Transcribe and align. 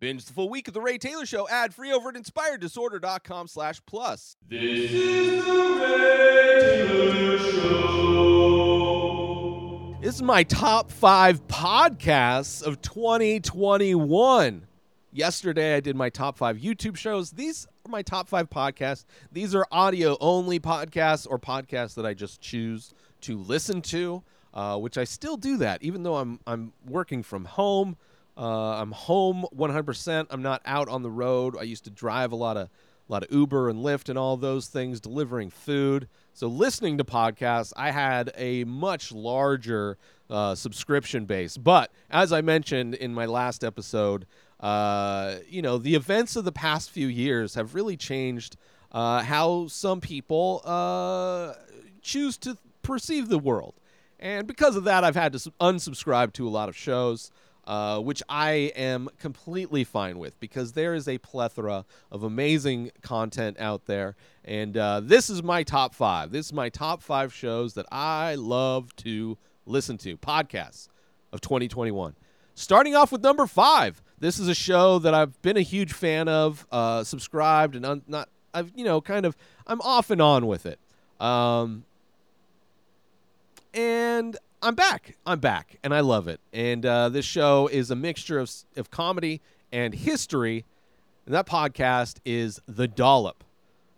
Binge 0.00 0.24
the 0.24 0.32
full 0.32 0.48
week 0.48 0.66
of 0.66 0.72
The 0.72 0.80
Ray 0.80 0.96
Taylor 0.96 1.26
Show 1.26 1.46
ad 1.50 1.74
free 1.74 1.92
over 1.92 2.08
at 2.08 2.14
inspireddisorder.com 2.14 3.48
slash 3.48 3.82
plus. 3.84 4.34
This 4.48 4.90
is 4.90 5.44
the 5.44 5.52
Ray 5.78 6.86
Taylor 6.88 7.38
Show. 7.38 8.00
This 10.00 10.14
is 10.14 10.22
my 10.22 10.42
top 10.42 10.90
five 10.90 11.46
podcasts 11.48 12.62
of 12.62 12.80
2021. 12.80 14.66
Yesterday, 15.12 15.76
I 15.76 15.80
did 15.80 15.96
my 15.96 16.08
top 16.08 16.38
five 16.38 16.56
YouTube 16.56 16.96
shows. 16.96 17.32
These 17.32 17.66
are 17.84 17.90
my 17.90 18.00
top 18.00 18.26
five 18.26 18.48
podcasts. 18.48 19.04
These 19.30 19.54
are 19.54 19.66
audio 19.70 20.16
only 20.18 20.58
podcasts 20.58 21.26
or 21.28 21.38
podcasts 21.38 21.94
that 21.96 22.06
I 22.06 22.14
just 22.14 22.40
choose 22.40 22.94
to 23.20 23.36
listen 23.36 23.82
to, 23.82 24.22
uh, 24.54 24.78
which 24.78 24.96
I 24.96 25.04
still 25.04 25.36
do 25.36 25.58
that, 25.58 25.82
even 25.82 26.04
though 26.04 26.16
I'm 26.16 26.40
I'm 26.46 26.72
working 26.86 27.22
from 27.22 27.44
home. 27.44 27.98
Uh, 28.36 28.80
I'm 28.80 28.92
home 28.92 29.46
100%. 29.54 30.26
I'm 30.30 30.42
not 30.42 30.62
out 30.64 30.88
on 30.88 31.02
the 31.02 31.10
road. 31.10 31.56
I 31.58 31.62
used 31.62 31.84
to 31.84 31.90
drive 31.90 32.32
a 32.32 32.36
lot 32.36 32.56
of 32.56 32.68
a 33.08 33.12
lot 33.12 33.24
of 33.24 33.32
Uber 33.32 33.68
and 33.68 33.80
Lyft 33.80 34.08
and 34.08 34.16
all 34.16 34.36
those 34.36 34.68
things, 34.68 35.00
delivering 35.00 35.50
food. 35.50 36.06
So 36.32 36.46
listening 36.46 36.96
to 36.98 37.04
podcasts, 37.04 37.72
I 37.76 37.90
had 37.90 38.30
a 38.36 38.62
much 38.62 39.10
larger 39.10 39.98
uh, 40.30 40.54
subscription 40.54 41.24
base. 41.24 41.56
But 41.56 41.90
as 42.08 42.32
I 42.32 42.40
mentioned 42.40 42.94
in 42.94 43.12
my 43.12 43.26
last 43.26 43.64
episode, 43.64 44.26
uh, 44.60 45.36
you 45.48 45.60
know, 45.60 45.76
the 45.76 45.96
events 45.96 46.36
of 46.36 46.44
the 46.44 46.52
past 46.52 46.90
few 46.90 47.08
years 47.08 47.54
have 47.54 47.74
really 47.74 47.96
changed 47.96 48.56
uh, 48.92 49.22
how 49.22 49.66
some 49.66 50.00
people 50.00 50.62
uh, 50.64 51.54
choose 52.02 52.36
to 52.38 52.58
perceive 52.82 53.28
the 53.28 53.38
world. 53.38 53.74
And 54.20 54.46
because 54.46 54.76
of 54.76 54.84
that, 54.84 55.02
I've 55.02 55.16
had 55.16 55.32
to 55.32 55.52
unsubscribe 55.60 56.32
to 56.34 56.46
a 56.46 56.50
lot 56.50 56.68
of 56.68 56.76
shows 56.76 57.32
uh, 57.70 58.00
which 58.00 58.20
I 58.28 58.72
am 58.74 59.08
completely 59.20 59.84
fine 59.84 60.18
with 60.18 60.38
because 60.40 60.72
there 60.72 60.92
is 60.92 61.06
a 61.06 61.18
plethora 61.18 61.84
of 62.10 62.24
amazing 62.24 62.90
content 63.00 63.60
out 63.60 63.86
there. 63.86 64.16
And 64.44 64.76
uh, 64.76 64.98
this 64.98 65.30
is 65.30 65.40
my 65.40 65.62
top 65.62 65.94
five. 65.94 66.32
This 66.32 66.46
is 66.46 66.52
my 66.52 66.68
top 66.68 67.00
five 67.00 67.32
shows 67.32 67.74
that 67.74 67.86
I 67.92 68.34
love 68.34 68.96
to 68.96 69.38
listen 69.66 69.98
to, 69.98 70.16
podcasts 70.16 70.88
of 71.32 71.40
2021. 71.42 72.16
Starting 72.56 72.96
off 72.96 73.12
with 73.12 73.22
number 73.22 73.46
five. 73.46 74.02
This 74.18 74.40
is 74.40 74.48
a 74.48 74.54
show 74.54 74.98
that 74.98 75.14
I've 75.14 75.40
been 75.40 75.56
a 75.56 75.62
huge 75.62 75.92
fan 75.92 76.26
of, 76.26 76.66
uh, 76.72 77.04
subscribed, 77.04 77.76
and 77.76 77.86
un- 77.86 78.02
not, 78.08 78.28
I've, 78.52 78.72
you 78.74 78.84
know, 78.84 79.00
kind 79.00 79.24
of, 79.24 79.36
I'm 79.68 79.80
off 79.82 80.10
and 80.10 80.20
on 80.20 80.48
with 80.48 80.66
it. 80.66 80.80
Um, 81.20 81.84
and 83.72 84.36
I'm 84.62 84.74
back. 84.74 85.16
I'm 85.24 85.40
back, 85.40 85.78
and 85.82 85.94
I 85.94 86.00
love 86.00 86.28
it. 86.28 86.38
And 86.52 86.84
uh, 86.84 87.08
this 87.08 87.24
show 87.24 87.66
is 87.68 87.90
a 87.90 87.96
mixture 87.96 88.38
of, 88.38 88.52
of 88.76 88.90
comedy 88.90 89.40
and 89.72 89.94
history. 89.94 90.66
And 91.24 91.34
that 91.34 91.46
podcast 91.46 92.18
is 92.26 92.60
The 92.68 92.86
Dollop, 92.86 93.42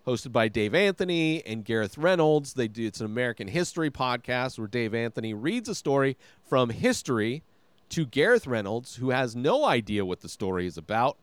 hosted 0.07 0.31
by 0.31 0.47
Dave 0.47 0.73
Anthony 0.73 1.45
and 1.45 1.65
Gareth 1.65 1.99
Reynolds. 1.99 2.55
They 2.55 2.69
do 2.69 2.87
it's 2.87 3.01
an 3.01 3.07
American 3.07 3.49
history 3.49 3.91
podcast 3.91 4.57
where 4.57 4.69
Dave 4.69 4.95
Anthony 4.95 5.35
reads 5.35 5.69
a 5.69 5.75
story 5.75 6.17
from 6.49 6.71
history 6.71 7.43
to 7.89 8.07
Gareth 8.07 8.47
Reynolds, 8.47 8.95
who 8.95 9.11
has 9.11 9.35
no 9.35 9.65
idea 9.65 10.05
what 10.05 10.21
the 10.21 10.29
story 10.29 10.69
is 10.69 10.77
about. 10.79 11.19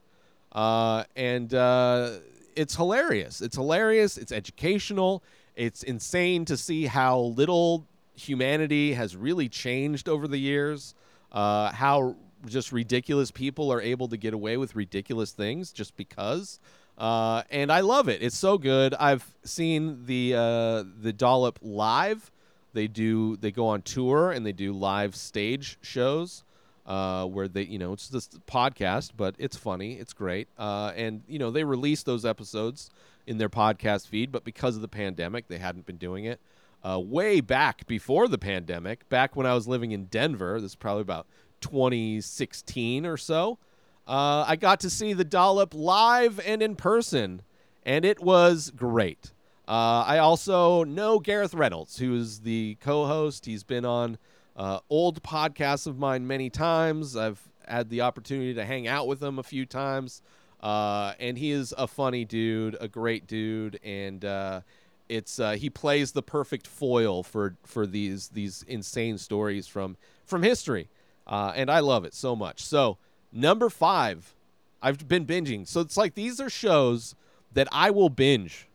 Uh, 0.52 1.06
and 1.16 1.54
uh, 1.54 2.18
it's 2.58 2.76
hilarious. 2.76 3.40
It's 3.40 3.56
hilarious. 3.56 4.18
It's 4.18 4.34
educational. 4.34 5.24
It's 5.56 5.82
insane 5.82 6.44
to 6.44 6.58
see 6.58 6.88
how 6.88 7.20
little 7.20 7.86
humanity 8.20 8.94
has 8.94 9.16
really 9.16 9.50
changed 9.50 10.10
over 10.10 10.28
the 10.28 10.38
years. 10.38 10.94
Uh, 11.32 11.72
how 11.72 12.16
just 12.46 12.72
ridiculous 12.72 13.32
people 13.32 13.72
are 13.72 13.82
able 13.82 14.08
to 14.08 14.18
get 14.18 14.34
away 14.34 14.58
with 14.58 14.76
ridiculous 14.76 15.32
things 15.32 15.72
just 15.72 15.96
because. 15.98 16.60
Uh, 16.98 17.44
and 17.50 17.72
I 17.72 17.82
love 17.82 18.10
it. 18.10 18.22
It's 18.22 18.38
so 18.38 18.58
good. 18.58 18.94
I've 18.94 19.26
seen 19.44 20.06
the 20.06 20.34
uh, 20.36 20.84
the 21.02 21.14
Dollop 21.14 21.60
live. 21.62 22.32
They 22.74 22.88
do 22.88 23.38
they 23.38 23.52
go 23.52 23.68
on 23.68 23.82
tour 23.82 24.32
and 24.32 24.46
they 24.46 24.52
do 24.52 24.74
live 24.74 25.16
stage 25.16 25.78
shows 25.82 26.44
uh, 26.86 27.26
where 27.26 27.48
they 27.48 27.64
you 27.64 27.80
know 27.80 27.94
it's 27.94 28.10
just 28.10 28.46
podcast, 28.48 29.12
but 29.16 29.36
it's 29.38 29.56
funny, 29.56 29.94
it's 29.94 30.12
great, 30.12 30.50
uh, 30.58 30.92
and 30.96 31.22
you 31.28 31.40
know 31.40 31.52
they 31.52 31.64
release 31.64 32.04
those 32.04 32.26
episodes 32.26 32.90
in 33.28 33.38
their 33.38 33.50
podcast 33.50 34.08
feed, 34.08 34.32
but 34.32 34.44
because 34.44 34.76
of 34.76 34.82
the 34.82 34.88
pandemic, 34.88 35.48
they 35.48 35.60
hadn't 35.60 35.86
been 35.86 35.98
doing 35.98 36.26
it 36.26 36.42
uh, 36.84 37.00
way 37.00 37.42
back 37.42 37.86
before 37.88 38.28
the 38.28 38.38
pandemic, 38.38 39.08
back 39.10 39.36
when 39.36 39.46
I 39.46 39.54
was 39.54 39.68
living 39.68 39.92
in 39.92 40.06
Denver. 40.06 40.60
This 40.60 40.72
is 40.72 40.76
probably 40.76 41.02
about 41.02 41.28
2016 41.62 43.06
or 43.06 43.18
so. 43.18 43.60
Uh, 44.08 44.44
I 44.48 44.56
got 44.56 44.80
to 44.82 44.90
see 44.90 45.14
the 45.14 45.24
Dollop 45.24 45.74
live 45.74 46.40
and 46.46 46.64
in 46.64 46.76
person, 46.76 47.42
and 47.84 48.06
it 48.06 48.22
was 48.22 48.72
great. 48.76 49.34
Uh, 49.68 50.04
I 50.06 50.18
also 50.18 50.84
know 50.84 51.20
Gareth 51.20 51.54
Reynolds, 51.54 52.00
who 52.00 52.16
is 52.16 52.40
the 52.40 52.78
co 52.82 53.06
host. 53.06 53.46
He's 53.46 53.64
been 53.64 53.86
on 53.86 54.18
uh, 54.56 54.80
old 54.90 55.22
podcasts 55.22 55.86
of 55.86 56.00
mine 56.00 56.26
many 56.26 56.50
times. 56.50 57.16
I've 57.16 57.40
had 57.68 57.90
the 57.90 58.02
opportunity 58.02 58.56
to 58.56 58.66
hang 58.66 58.88
out 58.88 59.08
with 59.08 59.22
him 59.22 59.38
a 59.38 59.44
few 59.44 59.66
times. 59.66 60.24
Uh, 60.60 61.14
and 61.20 61.38
he 61.38 61.52
is 61.52 61.74
a 61.78 61.88
funny 61.88 62.26
dude, 62.26 62.76
a 62.82 62.88
great 62.88 63.28
dude, 63.28 63.80
and 63.84 64.26
uh, 64.26 64.62
it's 65.10 65.40
uh, 65.40 65.52
he 65.52 65.70
plays 65.70 66.12
the 66.14 66.22
perfect 66.22 66.68
foil 66.68 67.24
for 67.24 67.56
for 67.66 67.86
these 67.86 68.30
these 68.30 68.64
insane 68.68 69.18
stories 69.18 69.68
from 69.68 69.98
from 70.26 70.44
history, 70.44 70.88
uh, 71.28 71.52
and 71.56 71.70
I 71.70 71.80
love 71.80 72.06
it 72.06 72.14
so 72.14 72.36
much. 72.36 72.64
So 72.64 72.98
number 73.34 73.70
five, 73.70 74.36
I've 74.82 75.08
been 75.08 75.26
binging. 75.26 75.68
So 75.68 75.82
it's 75.82 75.98
like 75.98 76.14
these 76.14 76.40
are 76.40 76.50
shows 76.50 77.16
that 77.54 77.68
I 77.72 77.90
will 77.90 78.10
binge. 78.10 78.68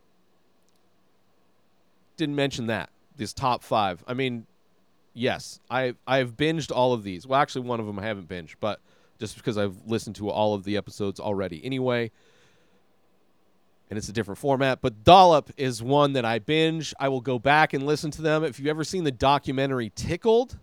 Didn't 2.16 2.34
mention 2.34 2.66
that 2.66 2.90
these 3.16 3.32
top 3.32 3.62
five. 3.62 4.04
I 4.06 4.14
mean, 4.14 4.46
yes, 5.12 5.60
I 5.70 5.94
I've 6.06 6.36
binged 6.36 6.72
all 6.74 6.92
of 6.92 7.02
these. 7.04 7.26
Well, 7.26 7.40
actually, 7.40 7.66
one 7.66 7.80
of 7.80 7.86
them 7.86 7.98
I 7.98 8.02
haven't 8.02 8.28
binged, 8.28 8.56
but 8.60 8.80
just 9.18 9.36
because 9.36 9.56
I've 9.56 9.76
listened 9.86 10.16
to 10.16 10.28
all 10.28 10.54
of 10.54 10.64
the 10.64 10.76
episodes 10.76 11.20
already. 11.20 11.64
Anyway, 11.64 12.10
and 13.94 13.98
it's 14.00 14.08
a 14.08 14.12
different 14.12 14.38
format. 14.38 14.80
But 14.82 15.04
Dollop 15.04 15.52
is 15.56 15.80
one 15.80 16.14
that 16.14 16.24
I 16.24 16.40
binge. 16.40 16.92
I 16.98 17.06
will 17.06 17.20
go 17.20 17.38
back 17.38 17.74
and 17.74 17.86
listen 17.86 18.10
to 18.10 18.22
them. 18.22 18.42
If 18.42 18.58
you've 18.58 18.66
ever 18.66 18.82
seen 18.82 19.04
the 19.04 19.12
documentary 19.12 19.92
Tickled, 19.94 20.58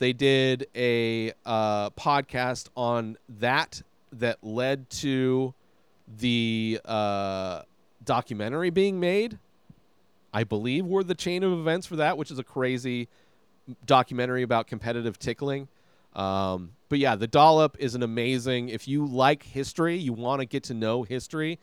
they 0.00 0.12
did 0.12 0.66
a 0.76 1.32
uh, 1.46 1.88
podcast 1.90 2.68
on 2.76 3.16
that 3.38 3.80
that 4.12 4.44
led 4.44 4.90
to 4.90 5.54
the 6.18 6.78
uh, 6.84 7.62
documentary 8.04 8.68
being 8.68 9.00
made. 9.00 9.38
I 10.34 10.44
believe 10.44 10.84
were 10.84 11.04
the 11.04 11.14
chain 11.14 11.42
of 11.42 11.52
events 11.52 11.86
for 11.86 11.96
that, 11.96 12.18
which 12.18 12.30
is 12.30 12.38
a 12.38 12.44
crazy 12.44 13.08
documentary 13.86 14.42
about 14.42 14.66
competitive 14.66 15.18
tickling. 15.18 15.68
Um, 16.12 16.72
but 16.90 16.98
yeah, 16.98 17.16
the 17.16 17.28
Dollop 17.28 17.78
is 17.78 17.94
an 17.94 18.02
amazing. 18.02 18.68
If 18.68 18.86
you 18.86 19.06
like 19.06 19.42
history, 19.42 19.96
you 19.96 20.12
want 20.12 20.40
to 20.40 20.46
get 20.46 20.64
to 20.64 20.74
know 20.74 21.02
history 21.02 21.58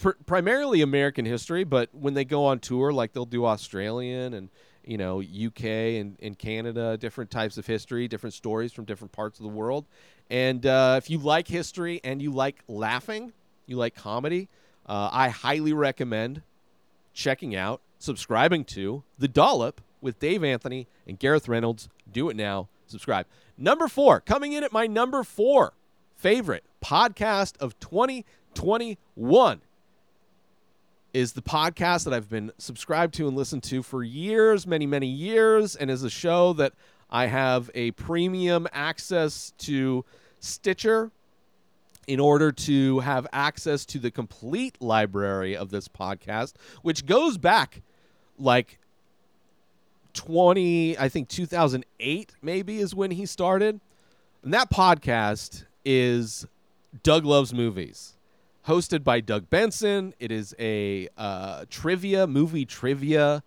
pr- 0.00 0.10
primarily 0.26 0.80
American 0.82 1.24
history, 1.24 1.64
but 1.64 1.88
when 1.92 2.14
they 2.14 2.24
go 2.24 2.44
on 2.44 2.58
tour, 2.58 2.92
like 2.92 3.12
they'll 3.12 3.24
do 3.24 3.44
Australian 3.46 4.34
and 4.34 4.48
you 4.84 4.96
know 4.96 5.20
UK 5.20 5.64
and, 5.64 6.16
and 6.22 6.38
Canada, 6.38 6.96
different 6.96 7.30
types 7.30 7.58
of 7.58 7.66
history, 7.66 8.08
different 8.08 8.34
stories 8.34 8.72
from 8.72 8.84
different 8.84 9.12
parts 9.12 9.38
of 9.38 9.44
the 9.44 9.50
world. 9.50 9.84
And 10.30 10.64
uh, 10.66 10.96
if 10.98 11.10
you 11.10 11.18
like 11.18 11.48
history 11.48 12.00
and 12.04 12.20
you 12.20 12.32
like 12.32 12.62
laughing, 12.68 13.32
you 13.66 13.76
like 13.76 13.94
comedy, 13.94 14.48
uh, 14.86 15.10
I 15.12 15.28
highly 15.28 15.72
recommend 15.72 16.42
checking 17.12 17.54
out, 17.54 17.80
subscribing 17.98 18.64
to 18.64 19.02
The 19.18 19.28
Dollop 19.28 19.80
with 20.00 20.18
Dave 20.18 20.44
Anthony 20.44 20.86
and 21.06 21.18
Gareth 21.18 21.48
Reynolds. 21.48 21.88
Do 22.10 22.28
it 22.28 22.36
now. 22.36 22.68
Subscribe. 22.86 23.26
Number 23.58 23.88
four, 23.88 24.20
coming 24.20 24.52
in 24.52 24.62
at 24.62 24.72
my 24.72 24.86
number 24.86 25.24
four 25.24 25.72
favorite 26.14 26.64
podcast 26.82 27.56
of 27.58 27.78
20- 27.80 28.24
21 28.56 29.60
is 31.12 31.32
the 31.34 31.42
podcast 31.42 32.04
that 32.04 32.12
I've 32.12 32.28
been 32.28 32.50
subscribed 32.58 33.14
to 33.14 33.28
and 33.28 33.36
listened 33.36 33.62
to 33.64 33.82
for 33.82 34.02
years, 34.02 34.66
many, 34.66 34.86
many 34.86 35.06
years, 35.06 35.76
and 35.76 35.90
is 35.90 36.02
a 36.02 36.10
show 36.10 36.54
that 36.54 36.72
I 37.10 37.26
have 37.26 37.70
a 37.74 37.92
premium 37.92 38.66
access 38.72 39.52
to 39.58 40.04
Stitcher 40.40 41.10
in 42.06 42.18
order 42.18 42.50
to 42.50 43.00
have 43.00 43.26
access 43.32 43.84
to 43.86 43.98
the 43.98 44.10
complete 44.10 44.80
library 44.80 45.56
of 45.56 45.70
this 45.70 45.86
podcast, 45.86 46.54
which 46.82 47.04
goes 47.04 47.36
back 47.36 47.82
like 48.38 48.78
20, 50.14 50.98
I 50.98 51.08
think 51.08 51.28
2008 51.28 52.34
maybe 52.40 52.78
is 52.78 52.94
when 52.94 53.10
he 53.10 53.26
started. 53.26 53.80
And 54.42 54.54
that 54.54 54.70
podcast 54.70 55.64
is 55.84 56.46
Doug 57.02 57.24
Loves 57.24 57.52
Movies 57.52 58.15
hosted 58.66 59.04
by 59.04 59.20
Doug 59.20 59.48
Benson. 59.48 60.12
It 60.18 60.32
is 60.32 60.54
a 60.58 61.08
uh, 61.16 61.64
trivia, 61.70 62.26
movie 62.26 62.64
trivia 62.64 63.42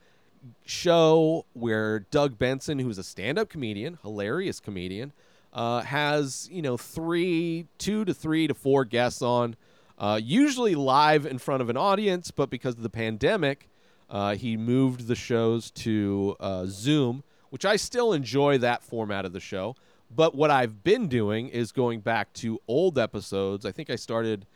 show 0.66 1.46
where 1.54 2.00
Doug 2.00 2.38
Benson, 2.38 2.80
who's 2.80 2.98
a 2.98 3.04
stand 3.04 3.38
up 3.38 3.50
comedian, 3.50 4.00
hilarious 4.02 4.60
comedian, 4.60 5.12
uh, 5.52 5.82
has 5.82 6.48
you 6.52 6.62
know 6.62 6.78
three, 6.78 7.68
two 7.78 8.06
to 8.06 8.14
three 8.14 8.48
to 8.48 8.54
four 8.54 8.86
guests 8.86 9.22
on, 9.22 9.56
uh, 9.98 10.20
usually 10.22 10.76
live 10.76 11.26
in 11.26 11.38
front 11.38 11.62
of 11.62 11.70
an 11.70 11.78
audience, 11.78 12.32
but 12.32 12.50
because 12.50 12.76
of 12.76 12.84
the 12.84 12.90
pandemic, 12.90 13.70
uh, 14.10 14.36
he 14.36 14.56
moved 14.56 15.08
the 15.08 15.16
shows 15.16 15.70
to 15.72 16.36
uh, 16.40 16.66
Zoom, 16.66 17.24
which 17.50 17.66
I 17.66 17.76
still 17.76 18.14
enjoy 18.14 18.58
that 18.60 18.84
format 18.84 19.26
of 19.26 19.34
the 19.34 19.40
show. 19.40 19.76
But 20.10 20.34
what 20.34 20.50
I've 20.50 20.84
been 20.84 21.08
doing 21.08 21.50
is 21.50 21.72
going 21.72 22.00
back 22.00 22.34
to 22.36 22.60
old 22.68 22.98
episodes. 22.98 23.66
I 23.66 23.72
think 23.72 23.92
I 23.92 23.96
started 23.96 24.48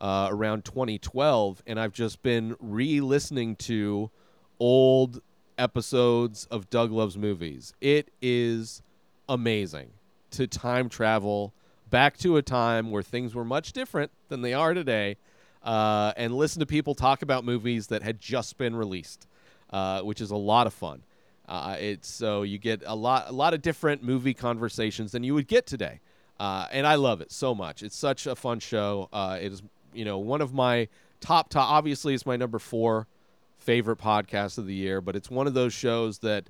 uh, 0.00 0.28
around 0.30 0.64
2012, 0.64 1.62
and 1.66 1.78
I've 1.78 1.92
just 1.92 2.22
been 2.22 2.56
re-listening 2.58 3.56
to 3.56 4.10
old 4.58 5.20
episodes 5.58 6.46
of 6.50 6.70
Doug 6.70 6.90
Loves 6.90 7.18
Movies. 7.18 7.74
It 7.80 8.10
is 8.22 8.82
amazing 9.28 9.90
to 10.30 10.46
time 10.46 10.88
travel 10.88 11.52
back 11.90 12.16
to 12.18 12.36
a 12.36 12.42
time 12.42 12.90
where 12.90 13.02
things 13.02 13.34
were 13.34 13.44
much 13.44 13.72
different 13.72 14.10
than 14.28 14.42
they 14.42 14.54
are 14.54 14.72
today, 14.74 15.16
uh, 15.62 16.12
and 16.16 16.34
listen 16.34 16.60
to 16.60 16.66
people 16.66 16.94
talk 16.94 17.20
about 17.20 17.44
movies 17.44 17.88
that 17.88 18.02
had 18.02 18.20
just 18.20 18.56
been 18.56 18.74
released, 18.74 19.26
uh, 19.70 20.00
which 20.00 20.20
is 20.20 20.30
a 20.30 20.36
lot 20.36 20.66
of 20.66 20.72
fun. 20.72 21.02
Uh, 21.48 21.76
it's 21.78 22.08
so 22.08 22.42
you 22.42 22.58
get 22.58 22.82
a 22.86 22.94
lot, 22.94 23.28
a 23.28 23.32
lot 23.32 23.52
of 23.52 23.60
different 23.60 24.02
movie 24.02 24.34
conversations 24.34 25.12
than 25.12 25.24
you 25.24 25.34
would 25.34 25.48
get 25.48 25.66
today, 25.66 26.00
uh, 26.38 26.66
and 26.70 26.86
I 26.86 26.94
love 26.94 27.20
it 27.20 27.32
so 27.32 27.54
much. 27.54 27.82
It's 27.82 27.96
such 27.96 28.26
a 28.26 28.36
fun 28.36 28.60
show. 28.60 29.08
Uh, 29.12 29.36
it 29.40 29.52
is, 29.52 29.62
you 29.94 30.04
know, 30.04 30.18
one 30.18 30.40
of 30.40 30.52
my 30.52 30.88
top 31.20 31.48
top. 31.48 31.70
Obviously, 31.70 32.14
it's 32.14 32.26
my 32.26 32.36
number 32.36 32.58
four 32.58 33.06
favorite 33.58 33.98
podcast 33.98 34.58
of 34.58 34.66
the 34.66 34.74
year, 34.74 35.00
but 35.00 35.16
it's 35.16 35.30
one 35.30 35.46
of 35.46 35.54
those 35.54 35.72
shows 35.72 36.18
that 36.20 36.48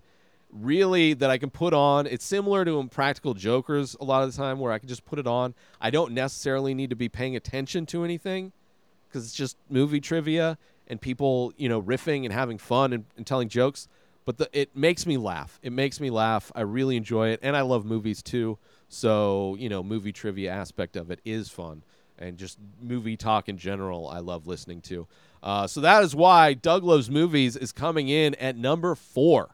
really 0.53 1.15
that 1.15 1.31
I 1.31 1.39
can 1.39 1.51
put 1.51 1.75
on. 1.75 2.07
It's 2.07 2.25
similar 2.25 2.65
to 2.65 2.79
Impractical 2.79 3.35
Jokers 3.35 3.97
a 4.01 4.05
lot 4.05 4.23
of 4.23 4.31
the 4.31 4.37
time, 4.37 4.59
where 4.59 4.73
I 4.73 4.79
can 4.79 4.89
just 4.89 5.05
put 5.05 5.19
it 5.19 5.27
on. 5.27 5.55
I 5.81 5.91
don't 5.91 6.13
necessarily 6.13 6.75
need 6.75 6.91
to 6.91 6.97
be 6.97 7.09
paying 7.09 7.37
attention 7.37 7.87
to 7.87 8.05
anything 8.05 8.53
because 9.09 9.25
it's 9.25 9.35
just 9.35 9.57
movie 9.69 10.01
trivia 10.01 10.59
and 10.87 11.01
people, 11.01 11.53
you 11.57 11.69
know, 11.69 11.81
riffing 11.81 12.25
and 12.25 12.33
having 12.33 12.59
fun 12.59 12.93
and, 12.93 13.05
and 13.17 13.27
telling 13.27 13.49
jokes. 13.49 13.89
But 14.25 14.39
the, 14.39 14.49
it 14.53 14.77
makes 14.77 15.07
me 15.07 15.17
laugh. 15.17 15.59
It 15.63 15.73
makes 15.73 16.01
me 16.01 16.11
laugh. 16.11 16.53
I 16.55 16.61
really 16.61 16.97
enjoy 16.97 17.29
it, 17.31 17.41
and 17.43 17.57
I 17.57 17.63
love 17.63 17.85
movies 17.85 18.23
too. 18.23 18.59
So 18.89 19.57
you 19.59 19.69
know, 19.69 19.83
movie 19.83 20.13
trivia 20.13 20.53
aspect 20.53 20.97
of 20.97 21.11
it 21.11 21.21
is 21.25 21.49
fun, 21.49 21.83
and 22.21 22.37
just 22.37 22.59
movie 22.81 23.17
talk 23.17 23.49
in 23.49 23.59
general, 23.59 24.09
I 24.09 24.19
love 24.19 24.47
listening 24.47 24.83
to. 24.83 25.07
Uh, 25.43 25.67
so 25.67 25.81
that 25.81 26.03
is 26.05 26.15
why 26.15 26.55
Doug 26.55 26.85
Loves 26.85 27.11
Movies 27.11 27.57
is 27.57 27.73
coming 27.73 28.09
in 28.09 28.35
at 28.37 28.57
number 28.57 28.95
four. 28.95 29.49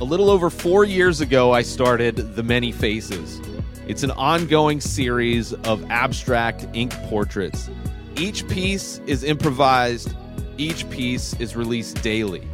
A 0.00 0.04
little 0.04 0.30
over 0.30 0.50
four 0.50 0.84
years 0.84 1.20
ago, 1.20 1.52
I 1.52 1.62
started 1.62 2.34
The 2.34 2.42
Many 2.42 2.72
Faces. 2.72 3.40
It's 3.86 4.02
an 4.02 4.10
ongoing 4.12 4.80
series 4.80 5.52
of 5.52 5.88
abstract 5.90 6.66
ink 6.72 6.92
portraits. 7.04 7.68
Each 8.16 8.46
piece 8.48 9.00
is 9.06 9.24
improvised, 9.24 10.14
each 10.56 10.88
piece 10.90 11.34
is 11.34 11.56
released 11.56 12.02
daily. 12.02 12.46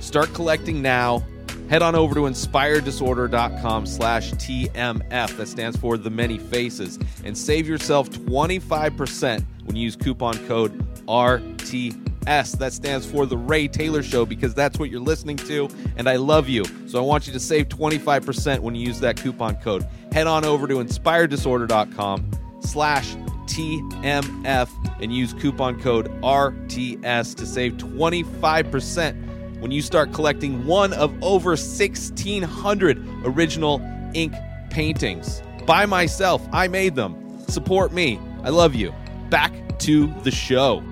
Start 0.00 0.32
collecting 0.34 0.82
now. 0.82 1.24
Head 1.72 1.80
on 1.80 1.94
over 1.94 2.14
to 2.16 2.20
inspireddisorder.com 2.20 3.86
slash 3.86 4.32
TMF. 4.32 5.36
That 5.38 5.48
stands 5.48 5.74
for 5.78 5.96
The 5.96 6.10
Many 6.10 6.36
Faces. 6.36 6.98
And 7.24 7.36
save 7.36 7.66
yourself 7.66 8.10
25% 8.10 9.42
when 9.64 9.74
you 9.74 9.84
use 9.84 9.96
coupon 9.96 10.36
code 10.46 10.78
RTS. 11.06 12.58
That 12.58 12.74
stands 12.74 13.06
for 13.06 13.24
The 13.24 13.38
Ray 13.38 13.68
Taylor 13.68 14.02
Show 14.02 14.26
because 14.26 14.52
that's 14.52 14.78
what 14.78 14.90
you're 14.90 15.00
listening 15.00 15.38
to. 15.38 15.70
And 15.96 16.10
I 16.10 16.16
love 16.16 16.46
you. 16.46 16.66
So 16.86 16.98
I 16.98 17.06
want 17.06 17.26
you 17.26 17.32
to 17.32 17.40
save 17.40 17.70
25% 17.70 18.58
when 18.58 18.74
you 18.74 18.86
use 18.86 19.00
that 19.00 19.16
coupon 19.16 19.56
code. 19.56 19.88
Head 20.12 20.26
on 20.26 20.44
over 20.44 20.68
to 20.68 20.74
inspireddisorder.com 20.74 22.30
slash 22.60 23.14
TMF 23.46 24.68
and 25.00 25.10
use 25.10 25.32
coupon 25.32 25.80
code 25.80 26.10
RTS 26.20 27.34
to 27.36 27.46
save 27.46 27.78
25% 27.78 29.31
when 29.62 29.70
you 29.70 29.80
start 29.80 30.12
collecting 30.12 30.66
one 30.66 30.92
of 30.92 31.14
over 31.22 31.50
1,600 31.50 32.98
original 33.24 33.80
ink 34.12 34.34
paintings. 34.70 35.40
By 35.64 35.86
myself, 35.86 36.44
I 36.52 36.66
made 36.66 36.96
them. 36.96 37.38
Support 37.46 37.92
me. 37.92 38.18
I 38.42 38.48
love 38.48 38.74
you. 38.74 38.92
Back 39.30 39.78
to 39.78 40.08
the 40.24 40.32
show. 40.32 40.82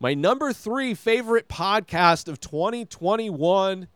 My 0.00 0.14
number 0.14 0.52
three 0.52 0.94
favorite 0.94 1.46
podcast 1.46 2.26
of 2.26 2.40
2021 2.40 3.86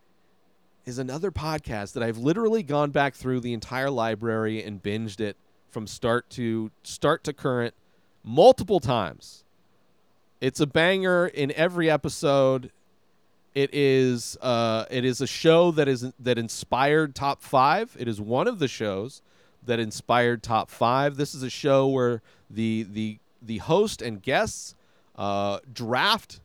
is 0.85 0.99
another 0.99 1.33
podcast 1.33 1.95
that 1.95 2.05
I've 2.05 2.19
literally 2.19 2.63
gone 2.63 2.93
back 2.93 3.17
through 3.17 3.41
the 3.41 3.53
entire 3.53 3.91
library 3.91 4.63
and 4.63 4.81
binged 4.81 5.19
it 5.21 5.37
from 5.71 5.89
start 5.89 6.31
to 6.31 6.71
start 6.85 7.25
to 7.25 7.33
current 7.33 7.75
multiple 8.23 8.79
times. 8.79 9.43
It's 10.41 10.61
a 10.61 10.67
banger 10.67 11.27
in 11.27 11.53
every 11.53 11.91
episode. 11.91 12.71
It 13.55 13.71
is 13.73 14.37
uh, 14.43 14.85
it 14.91 15.05
is 15.05 15.21
a 15.21 15.27
show 15.27 15.71
that 15.73 15.89
is 15.89 16.13
that 16.21 16.37
inspired 16.37 17.15
top 17.15 17.43
five. 17.43 17.97
It 17.99 18.07
is 18.07 18.21
one 18.21 18.47
of 18.47 18.59
the 18.59 18.69
shows 18.69 19.23
that 19.65 19.81
inspired 19.81 20.43
top 20.43 20.71
five. 20.71 21.17
This 21.17 21.35
is 21.35 21.43
a 21.43 21.51
show 21.51 21.87
where 21.87 22.21
the 22.51 22.87
the 22.91 23.19
the 23.41 23.59
host 23.59 24.03
and 24.03 24.23
guests 24.23 24.75
uh, 25.17 25.61
draft 25.73 26.41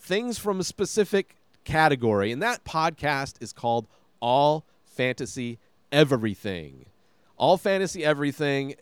things 0.00 0.36
from 0.36 0.58
a 0.58 0.64
specific 0.64 1.36
category, 1.64 2.32
and 2.32 2.42
that 2.42 2.64
podcast 2.64 3.40
is 3.40 3.52
called 3.52 3.86
All 4.18 4.64
Fantasy 4.84 5.58
Everything. 5.92 6.86
All 7.36 7.56
Fantasy 7.56 8.04
Everything, 8.04 8.74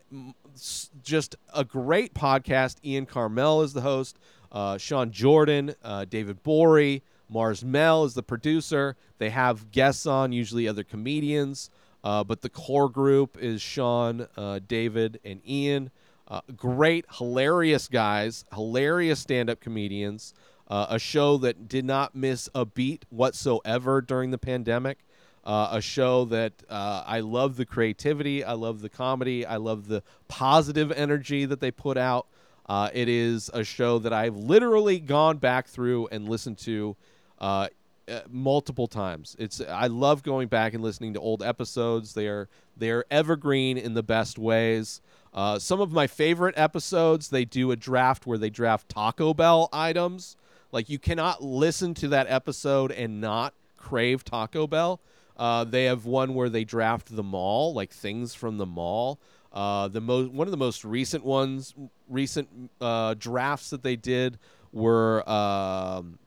just 1.02 1.36
a 1.54 1.64
great 1.64 2.14
podcast. 2.14 2.76
Ian 2.84 3.06
Karmel 3.06 3.64
is 3.64 3.72
the 3.72 3.80
host. 3.80 4.18
Uh, 4.52 4.78
Sean 4.78 5.10
Jordan, 5.10 5.74
uh, 5.82 6.04
David 6.04 6.42
Gborie, 6.42 7.02
Mars 7.28 7.64
Mel 7.64 8.04
is 8.04 8.14
the 8.14 8.22
producer. 8.22 8.96
They 9.18 9.30
have 9.30 9.70
guests 9.70 10.06
on, 10.06 10.32
usually 10.32 10.66
other 10.66 10.82
comedians, 10.82 11.70
uh, 12.02 12.24
but 12.24 12.40
the 12.40 12.48
core 12.48 12.88
group 12.88 13.38
is 13.40 13.62
Sean, 13.62 14.26
uh, 14.36 14.58
David, 14.66 15.20
and 15.24 15.40
Ian. 15.48 15.90
Uh, 16.26 16.40
great, 16.56 17.04
hilarious 17.18 17.88
guys, 17.88 18.44
hilarious 18.52 19.20
stand-up 19.20 19.60
comedians. 19.60 20.34
Uh, 20.68 20.86
a 20.88 20.98
show 20.98 21.36
that 21.36 21.68
did 21.68 21.84
not 21.84 22.14
miss 22.14 22.48
a 22.54 22.64
beat 22.64 23.04
whatsoever 23.10 24.00
during 24.00 24.30
the 24.30 24.38
pandemic. 24.38 24.98
Uh, 25.42 25.68
a 25.72 25.80
show 25.80 26.26
that 26.26 26.52
uh, 26.68 27.02
I 27.06 27.20
love 27.20 27.56
the 27.56 27.64
creativity, 27.64 28.44
I 28.44 28.52
love 28.52 28.82
the 28.82 28.90
comedy, 28.90 29.46
I 29.46 29.56
love 29.56 29.88
the 29.88 30.02
positive 30.28 30.92
energy 30.92 31.46
that 31.46 31.60
they 31.60 31.70
put 31.70 31.96
out. 31.96 32.26
Uh, 32.66 32.90
it 32.92 33.08
is 33.08 33.50
a 33.54 33.64
show 33.64 33.98
that 33.98 34.12
I've 34.12 34.36
literally 34.36 35.00
gone 35.00 35.38
back 35.38 35.66
through 35.66 36.08
and 36.08 36.28
listened 36.28 36.58
to 36.58 36.94
uh, 37.40 37.68
uh, 38.10 38.20
multiple 38.28 38.86
times. 38.86 39.36
It's 39.38 39.60
I 39.60 39.86
love 39.86 40.22
going 40.22 40.48
back 40.48 40.74
and 40.74 40.82
listening 40.82 41.14
to 41.14 41.20
old 41.20 41.42
episodes. 41.42 42.14
They 42.14 42.26
are 42.26 42.48
they 42.76 42.90
are 42.90 43.04
evergreen 43.10 43.78
in 43.78 43.94
the 43.94 44.02
best 44.02 44.38
ways. 44.38 45.00
Uh, 45.32 45.58
some 45.58 45.80
of 45.80 45.92
my 45.92 46.06
favorite 46.06 46.56
episodes, 46.58 47.28
they 47.28 47.44
do 47.44 47.70
a 47.70 47.76
draft 47.76 48.26
where 48.26 48.38
they 48.38 48.50
draft 48.50 48.88
Taco 48.88 49.32
Bell 49.32 49.68
items. 49.72 50.36
Like 50.72 50.88
you 50.88 50.98
cannot 50.98 51.42
listen 51.42 51.94
to 51.94 52.08
that 52.08 52.26
episode 52.28 52.90
and 52.90 53.20
not 53.20 53.54
crave 53.76 54.24
Taco 54.24 54.66
Bell. 54.66 55.00
Uh, 55.40 55.64
they 55.64 55.86
have 55.86 56.04
one 56.04 56.34
where 56.34 56.50
they 56.50 56.64
draft 56.64 57.16
the 57.16 57.22
mall, 57.22 57.72
like 57.72 57.90
things 57.90 58.34
from 58.34 58.58
the 58.58 58.66
mall. 58.66 59.18
Uh, 59.54 59.88
the 59.88 60.00
most 60.00 60.30
one 60.32 60.46
of 60.46 60.50
the 60.50 60.58
most 60.58 60.84
recent 60.84 61.24
ones, 61.24 61.74
recent 62.10 62.46
uh, 62.78 63.14
drafts 63.18 63.70
that 63.70 63.82
they 63.82 63.96
did 63.96 64.38
were, 64.70 65.28
um, 65.28 66.18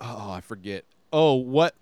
oh, 0.00 0.32
I 0.32 0.40
forget. 0.40 0.84
Oh, 1.12 1.34
what 1.34 1.76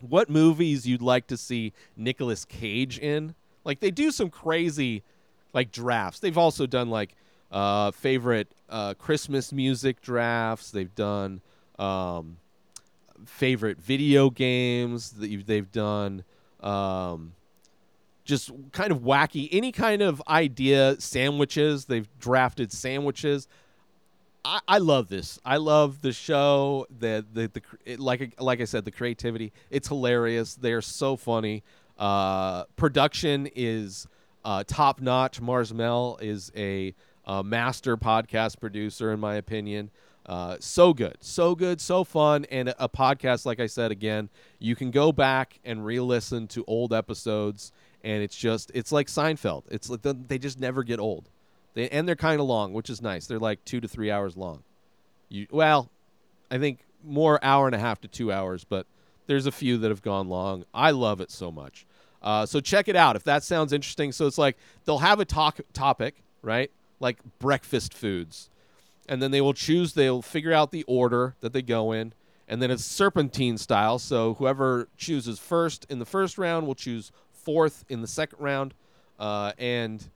what 0.00 0.28
movies 0.28 0.84
you'd 0.84 1.00
like 1.00 1.28
to 1.28 1.36
see 1.36 1.72
Nicolas 1.96 2.44
Cage 2.44 2.98
in? 2.98 3.36
Like 3.64 3.78
they 3.78 3.92
do 3.92 4.10
some 4.10 4.30
crazy 4.30 5.04
like 5.52 5.70
drafts. 5.70 6.18
They've 6.18 6.36
also 6.36 6.66
done 6.66 6.90
like 6.90 7.14
uh, 7.52 7.92
favorite 7.92 8.48
uh, 8.68 8.94
Christmas 8.94 9.52
music 9.52 10.00
drafts. 10.00 10.72
They've 10.72 10.94
done 10.94 11.40
um, 11.78 12.38
favorite 13.26 13.80
video 13.80 14.30
games 14.30 15.10
that 15.12 15.28
you've, 15.28 15.46
they've 15.46 15.70
done. 15.70 16.24
Um, 16.60 17.34
just 18.24 18.50
kind 18.72 18.92
of 18.92 18.98
wacky, 18.98 19.48
any 19.52 19.72
kind 19.72 20.02
of 20.02 20.22
idea 20.28 20.96
sandwiches. 21.00 21.86
They've 21.86 22.08
drafted 22.18 22.72
sandwiches. 22.72 23.48
I, 24.44 24.60
I 24.68 24.78
love 24.78 25.08
this. 25.08 25.38
I 25.44 25.56
love 25.56 26.02
the 26.02 26.12
show. 26.12 26.86
The 26.90 27.24
the, 27.32 27.48
the 27.48 27.62
it, 27.84 28.00
like 28.00 28.34
like 28.38 28.60
I 28.60 28.64
said, 28.64 28.84
the 28.84 28.90
creativity. 28.90 29.52
It's 29.70 29.88
hilarious. 29.88 30.54
They're 30.54 30.82
so 30.82 31.16
funny. 31.16 31.62
Uh, 31.98 32.64
production 32.76 33.48
is 33.54 34.06
uh, 34.44 34.62
top 34.66 35.00
notch. 35.00 35.40
Mars 35.40 35.72
Mel 35.72 36.18
is 36.20 36.52
a 36.54 36.94
uh, 37.26 37.42
master 37.42 37.96
podcast 37.96 38.60
producer, 38.60 39.12
in 39.12 39.20
my 39.20 39.34
opinion. 39.34 39.90
Uh, 40.28 40.58
so 40.60 40.92
good, 40.92 41.16
so 41.20 41.54
good, 41.54 41.80
so 41.80 42.04
fun, 42.04 42.44
and 42.50 42.68
a, 42.68 42.84
a 42.84 42.88
podcast. 42.88 43.46
Like 43.46 43.60
I 43.60 43.66
said 43.66 43.90
again, 43.90 44.28
you 44.58 44.76
can 44.76 44.90
go 44.90 45.10
back 45.10 45.58
and 45.64 45.86
re-listen 45.86 46.46
to 46.48 46.64
old 46.66 46.92
episodes, 46.92 47.72
and 48.04 48.22
it's 48.22 48.36
just 48.36 48.70
it's 48.74 48.92
like 48.92 49.06
Seinfeld. 49.06 49.62
It's 49.70 49.88
like 49.88 50.02
the, 50.02 50.12
they 50.12 50.36
just 50.36 50.60
never 50.60 50.82
get 50.82 51.00
old. 51.00 51.30
They 51.72 51.88
and 51.88 52.06
they're 52.06 52.14
kind 52.14 52.40
of 52.40 52.46
long, 52.46 52.74
which 52.74 52.90
is 52.90 53.00
nice. 53.00 53.26
They're 53.26 53.38
like 53.38 53.64
two 53.64 53.80
to 53.80 53.88
three 53.88 54.10
hours 54.10 54.36
long. 54.36 54.64
You 55.30 55.46
well, 55.50 55.88
I 56.50 56.58
think 56.58 56.80
more 57.02 57.42
hour 57.42 57.64
and 57.64 57.74
a 57.74 57.78
half 57.78 58.00
to 58.02 58.08
two 58.08 58.30
hours, 58.30 58.64
but 58.64 58.86
there's 59.28 59.46
a 59.46 59.52
few 59.52 59.78
that 59.78 59.88
have 59.88 60.02
gone 60.02 60.28
long. 60.28 60.64
I 60.74 60.90
love 60.90 61.22
it 61.22 61.30
so 61.30 61.50
much. 61.50 61.86
Uh, 62.20 62.44
so 62.44 62.60
check 62.60 62.88
it 62.88 62.96
out 62.96 63.16
if 63.16 63.24
that 63.24 63.44
sounds 63.44 63.72
interesting. 63.72 64.12
So 64.12 64.26
it's 64.26 64.38
like 64.38 64.58
they'll 64.84 64.98
have 64.98 65.20
a 65.20 65.24
talk 65.24 65.60
topic, 65.72 66.16
right? 66.42 66.70
Like 67.00 67.18
breakfast 67.38 67.94
foods, 67.94 68.50
and 69.08 69.22
then 69.22 69.30
they 69.30 69.40
will 69.40 69.54
choose. 69.54 69.94
They'll 69.94 70.22
figure 70.22 70.52
out 70.52 70.70
the 70.70 70.84
order 70.84 71.34
that 71.40 71.52
they 71.52 71.62
go 71.62 71.92
in, 71.92 72.12
and 72.46 72.60
then 72.62 72.70
it's 72.70 72.84
serpentine 72.84 73.58
style. 73.58 73.98
So 73.98 74.34
whoever 74.34 74.88
chooses 74.96 75.38
first 75.38 75.86
in 75.88 75.98
the 75.98 76.04
first 76.04 76.38
round 76.38 76.66
will 76.66 76.74
choose 76.74 77.10
fourth 77.32 77.84
in 77.88 78.00
the 78.02 78.06
second 78.06 78.40
round, 78.40 78.74
uh, 79.18 79.52
and 79.58 80.08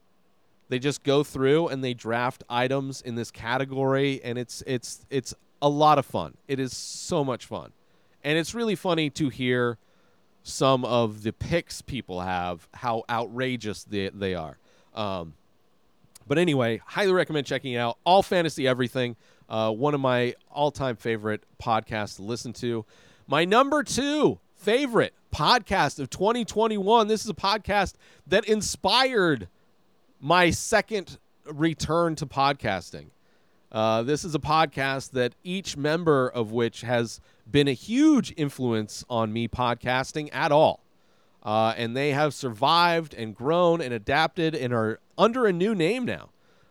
they 0.69 0.79
just 0.79 1.03
go 1.03 1.23
through 1.23 1.67
and 1.67 1.83
they 1.83 1.93
draft 1.93 2.43
items 2.49 3.01
in 3.01 3.15
this 3.15 3.31
category, 3.31 4.21
and 4.23 4.37
it's 4.37 4.63
it's 4.67 5.05
it's 5.09 5.33
a 5.61 5.69
lot 5.69 5.97
of 5.97 6.05
fun. 6.05 6.35
It 6.47 6.59
is 6.59 6.75
so 6.75 7.23
much 7.23 7.45
fun, 7.45 7.71
and 8.23 8.37
it's 8.37 8.53
really 8.53 8.75
funny 8.75 9.09
to 9.11 9.29
hear 9.29 9.77
some 10.43 10.83
of 10.83 11.23
the 11.23 11.31
picks 11.31 11.81
people 11.81 12.21
have, 12.21 12.67
how 12.73 13.03
outrageous 13.09 13.83
they, 13.85 14.09
they 14.09 14.35
are. 14.35 14.57
Um, 14.93 15.33
but 16.27 16.37
anyway, 16.37 16.81
highly 16.85 17.11
recommend 17.11 17.45
checking 17.45 17.73
it 17.73 17.77
out. 17.77 17.97
All 18.05 18.23
Fantasy 18.23 18.67
Everything, 18.67 19.15
uh, 19.49 19.71
one 19.71 19.93
of 19.93 19.99
my 19.99 20.35
all 20.49 20.71
time 20.71 20.95
favorite 20.95 21.43
podcasts 21.61 22.17
to 22.17 22.23
listen 22.23 22.53
to. 22.53 22.85
My 23.27 23.45
number 23.45 23.83
two 23.83 24.39
favorite 24.55 25.13
podcast 25.33 25.99
of 25.99 26.09
2021. 26.09 27.07
This 27.07 27.23
is 27.23 27.29
a 27.29 27.33
podcast 27.33 27.93
that 28.27 28.45
inspired 28.45 29.47
my 30.19 30.51
second 30.51 31.17
return 31.45 32.15
to 32.15 32.25
podcasting. 32.25 33.07
Uh, 33.71 34.03
this 34.03 34.23
is 34.23 34.35
a 34.35 34.39
podcast 34.39 35.11
that 35.11 35.33
each 35.43 35.75
member 35.75 36.29
of 36.29 36.51
which 36.51 36.81
has 36.81 37.19
been 37.49 37.67
a 37.67 37.73
huge 37.73 38.33
influence 38.37 39.03
on 39.09 39.33
me 39.33 39.47
podcasting 39.47 40.29
at 40.31 40.51
all. 40.51 40.83
Uh, 41.41 41.73
and 41.75 41.97
they 41.97 42.11
have 42.11 42.33
survived 42.33 43.13
and 43.13 43.35
grown 43.35 43.81
and 43.81 43.93
adapted 43.93 44.55
and 44.55 44.73
are 44.73 44.99
under 45.17 45.45
a 45.45 45.53
new 45.53 45.75
name 45.75 46.05
now. 46.05 46.29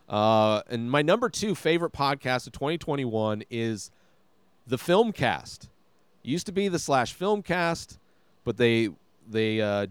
Uh, 0.09 0.61
and 0.69 0.91
my 0.91 1.01
number 1.01 1.29
two 1.29 1.55
favorite 1.55 1.93
podcast 1.93 2.45
of 2.47 2.53
2021 2.53 3.43
is 3.49 3.91
the 4.67 4.77
Filmcast. 4.77 5.69
Used 6.21 6.45
to 6.45 6.51
be 6.51 6.67
the 6.67 6.79
Slash 6.79 7.17
Filmcast, 7.17 7.97
but 8.43 8.57
they 8.57 8.89
they 9.27 9.61
uh, 9.61 9.87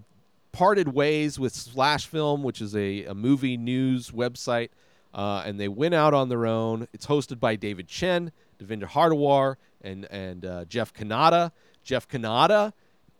parted 0.52 0.88
ways 0.88 1.38
with 1.38 1.54
Slash 1.54 2.06
Film, 2.06 2.42
which 2.42 2.60
is 2.60 2.74
a, 2.76 3.04
a 3.04 3.14
movie 3.14 3.56
news 3.56 4.10
website, 4.10 4.68
uh, 5.14 5.42
and 5.44 5.58
they 5.58 5.68
went 5.68 5.94
out 5.94 6.14
on 6.14 6.28
their 6.28 6.46
own. 6.46 6.88
It's 6.92 7.06
hosted 7.06 7.40
by 7.40 7.56
David 7.56 7.88
Chen, 7.88 8.32
Devindra 8.58 8.88
Hardawar, 8.88 9.56
and 9.82 10.06
and 10.10 10.44
uh, 10.44 10.64
Jeff 10.66 10.94
Cannata. 10.94 11.52
Jeff 11.82 12.08
Cannata 12.08 12.72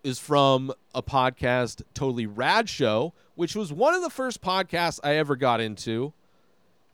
is 0.05 0.19
from 0.19 0.73
a 0.95 1.03
podcast, 1.03 1.83
Totally 1.95 2.27
Rad 2.27 2.69
Show, 2.69 3.13
which 3.35 3.55
was 3.55 3.73
one 3.73 3.95
of 3.95 4.03
the 4.03 4.11
first 4.11 4.41
podcasts 4.43 5.01
I 5.03 5.17
ever 5.17 5.37
got 5.37 5.61
into, 5.61 6.13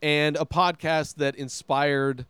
and 0.02 0.36
a 0.36 0.44
podcast 0.44 1.16
that 1.16 1.34
inspired 1.36 2.26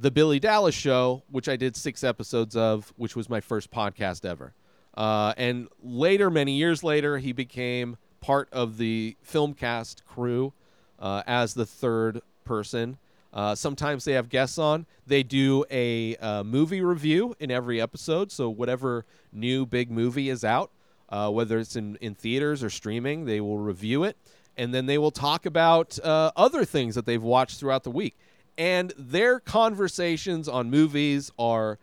the 0.00 0.10
Billy 0.10 0.38
Dallas 0.38 0.74
Show, 0.74 1.22
which 1.30 1.48
I 1.48 1.56
did 1.56 1.76
six 1.76 2.04
episodes 2.04 2.56
of, 2.56 2.92
which 2.96 3.16
was 3.16 3.28
my 3.28 3.40
first 3.40 3.70
podcast 3.70 4.24
ever. 4.24 4.54
Uh, 4.96 5.34
and 5.36 5.68
later, 5.82 6.30
many 6.30 6.52
years 6.52 6.82
later, 6.82 7.18
he 7.18 7.32
became 7.32 7.96
part 8.20 8.48
of 8.52 8.78
the 8.78 9.16
Filmcast 9.26 10.04
crew 10.04 10.52
uh, 10.98 11.22
as 11.26 11.54
the 11.54 11.66
third 11.66 12.20
person. 12.44 12.98
Uh, 13.32 13.54
sometimes 13.54 14.04
they 14.04 14.12
have 14.12 14.28
guests 14.28 14.58
on. 14.58 14.86
They 15.06 15.22
do 15.22 15.64
a 15.70 16.16
uh, 16.16 16.42
movie 16.42 16.80
review 16.80 17.34
in 17.38 17.50
every 17.50 17.80
episode. 17.80 18.32
So 18.32 18.48
whatever 18.48 19.04
new 19.32 19.66
big 19.66 19.90
movie 19.90 20.28
is 20.30 20.44
out, 20.44 20.70
uh, 21.08 21.30
whether 21.30 21.58
it's 21.58 21.76
in, 21.76 21.96
in 22.00 22.14
theaters 22.14 22.62
or 22.62 22.70
streaming, 22.70 23.24
they 23.24 23.40
will 23.40 23.58
review 23.58 24.04
it, 24.04 24.16
and 24.56 24.74
then 24.74 24.86
they 24.86 24.98
will 24.98 25.10
talk 25.10 25.46
about 25.46 25.98
uh, 26.00 26.30
other 26.36 26.64
things 26.64 26.94
that 26.94 27.06
they've 27.06 27.22
watched 27.22 27.58
throughout 27.58 27.84
the 27.84 27.90
week. 27.90 28.16
And 28.56 28.92
their 28.98 29.38
conversations 29.38 30.48
on 30.48 30.68
movies 30.70 31.30
are 31.38 31.78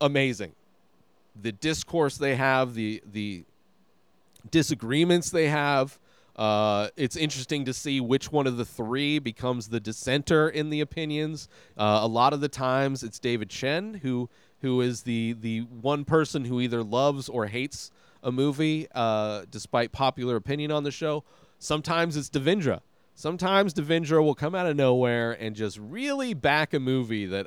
amazing. 0.00 0.52
The 1.40 1.52
discourse 1.52 2.18
they 2.18 2.36
have, 2.36 2.74
the 2.74 3.02
the 3.10 3.44
disagreements 4.50 5.30
they 5.30 5.48
have. 5.48 5.98
Uh, 6.34 6.88
it's 6.96 7.16
interesting 7.16 7.64
to 7.66 7.74
see 7.74 8.00
which 8.00 8.32
one 8.32 8.46
of 8.46 8.56
the 8.56 8.64
three 8.64 9.18
becomes 9.18 9.68
the 9.68 9.78
dissenter 9.78 10.48
in 10.48 10.70
the 10.70 10.80
opinions. 10.80 11.48
Uh, 11.76 12.00
a 12.02 12.06
lot 12.06 12.32
of 12.32 12.40
the 12.40 12.48
times, 12.48 13.02
it's 13.02 13.18
David 13.18 13.50
Chen 13.50 13.94
who 13.94 14.28
who 14.60 14.80
is 14.80 15.02
the 15.02 15.34
the 15.34 15.60
one 15.60 16.04
person 16.04 16.44
who 16.44 16.60
either 16.60 16.82
loves 16.82 17.28
or 17.28 17.46
hates 17.46 17.90
a 18.22 18.32
movie, 18.32 18.86
uh, 18.94 19.44
despite 19.50 19.92
popular 19.92 20.36
opinion 20.36 20.70
on 20.70 20.84
the 20.84 20.90
show. 20.90 21.24
Sometimes 21.58 22.16
it's 22.16 22.30
Devindra. 22.30 22.80
Sometimes 23.14 23.74
Devindra 23.74 24.22
will 24.22 24.34
come 24.34 24.54
out 24.54 24.66
of 24.66 24.76
nowhere 24.76 25.32
and 25.32 25.54
just 25.54 25.78
really 25.78 26.34
back 26.34 26.72
a 26.74 26.80
movie 26.80 27.26
that 27.26 27.46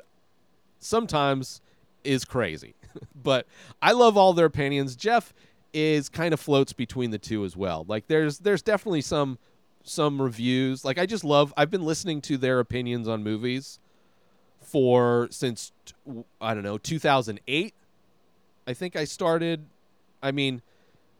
sometimes 0.78 1.60
is 2.04 2.24
crazy. 2.24 2.74
but 3.14 3.46
I 3.82 3.92
love 3.92 4.16
all 4.16 4.32
their 4.32 4.46
opinions. 4.46 4.96
Jeff 4.96 5.34
is 5.72 6.08
kind 6.08 6.32
of 6.32 6.40
floats 6.40 6.72
between 6.72 7.10
the 7.10 7.18
two 7.18 7.44
as 7.44 7.56
well. 7.56 7.84
Like 7.86 8.06
there's 8.06 8.38
there's 8.38 8.62
definitely 8.62 9.02
some 9.02 9.38
some 9.82 10.22
reviews. 10.22 10.84
Like 10.84 10.98
I 10.98 11.06
just 11.06 11.24
love 11.24 11.52
I've 11.56 11.70
been 11.70 11.84
listening 11.84 12.20
to 12.22 12.36
their 12.36 12.60
opinions 12.60 13.08
on 13.08 13.22
movies 13.22 13.78
for 14.60 15.28
since 15.30 15.72
I 16.40 16.54
don't 16.54 16.62
know, 16.62 16.78
2008. 16.78 17.74
I 18.68 18.74
think 18.74 18.96
I 18.96 19.04
started 19.04 19.66
I 20.22 20.32
mean 20.32 20.62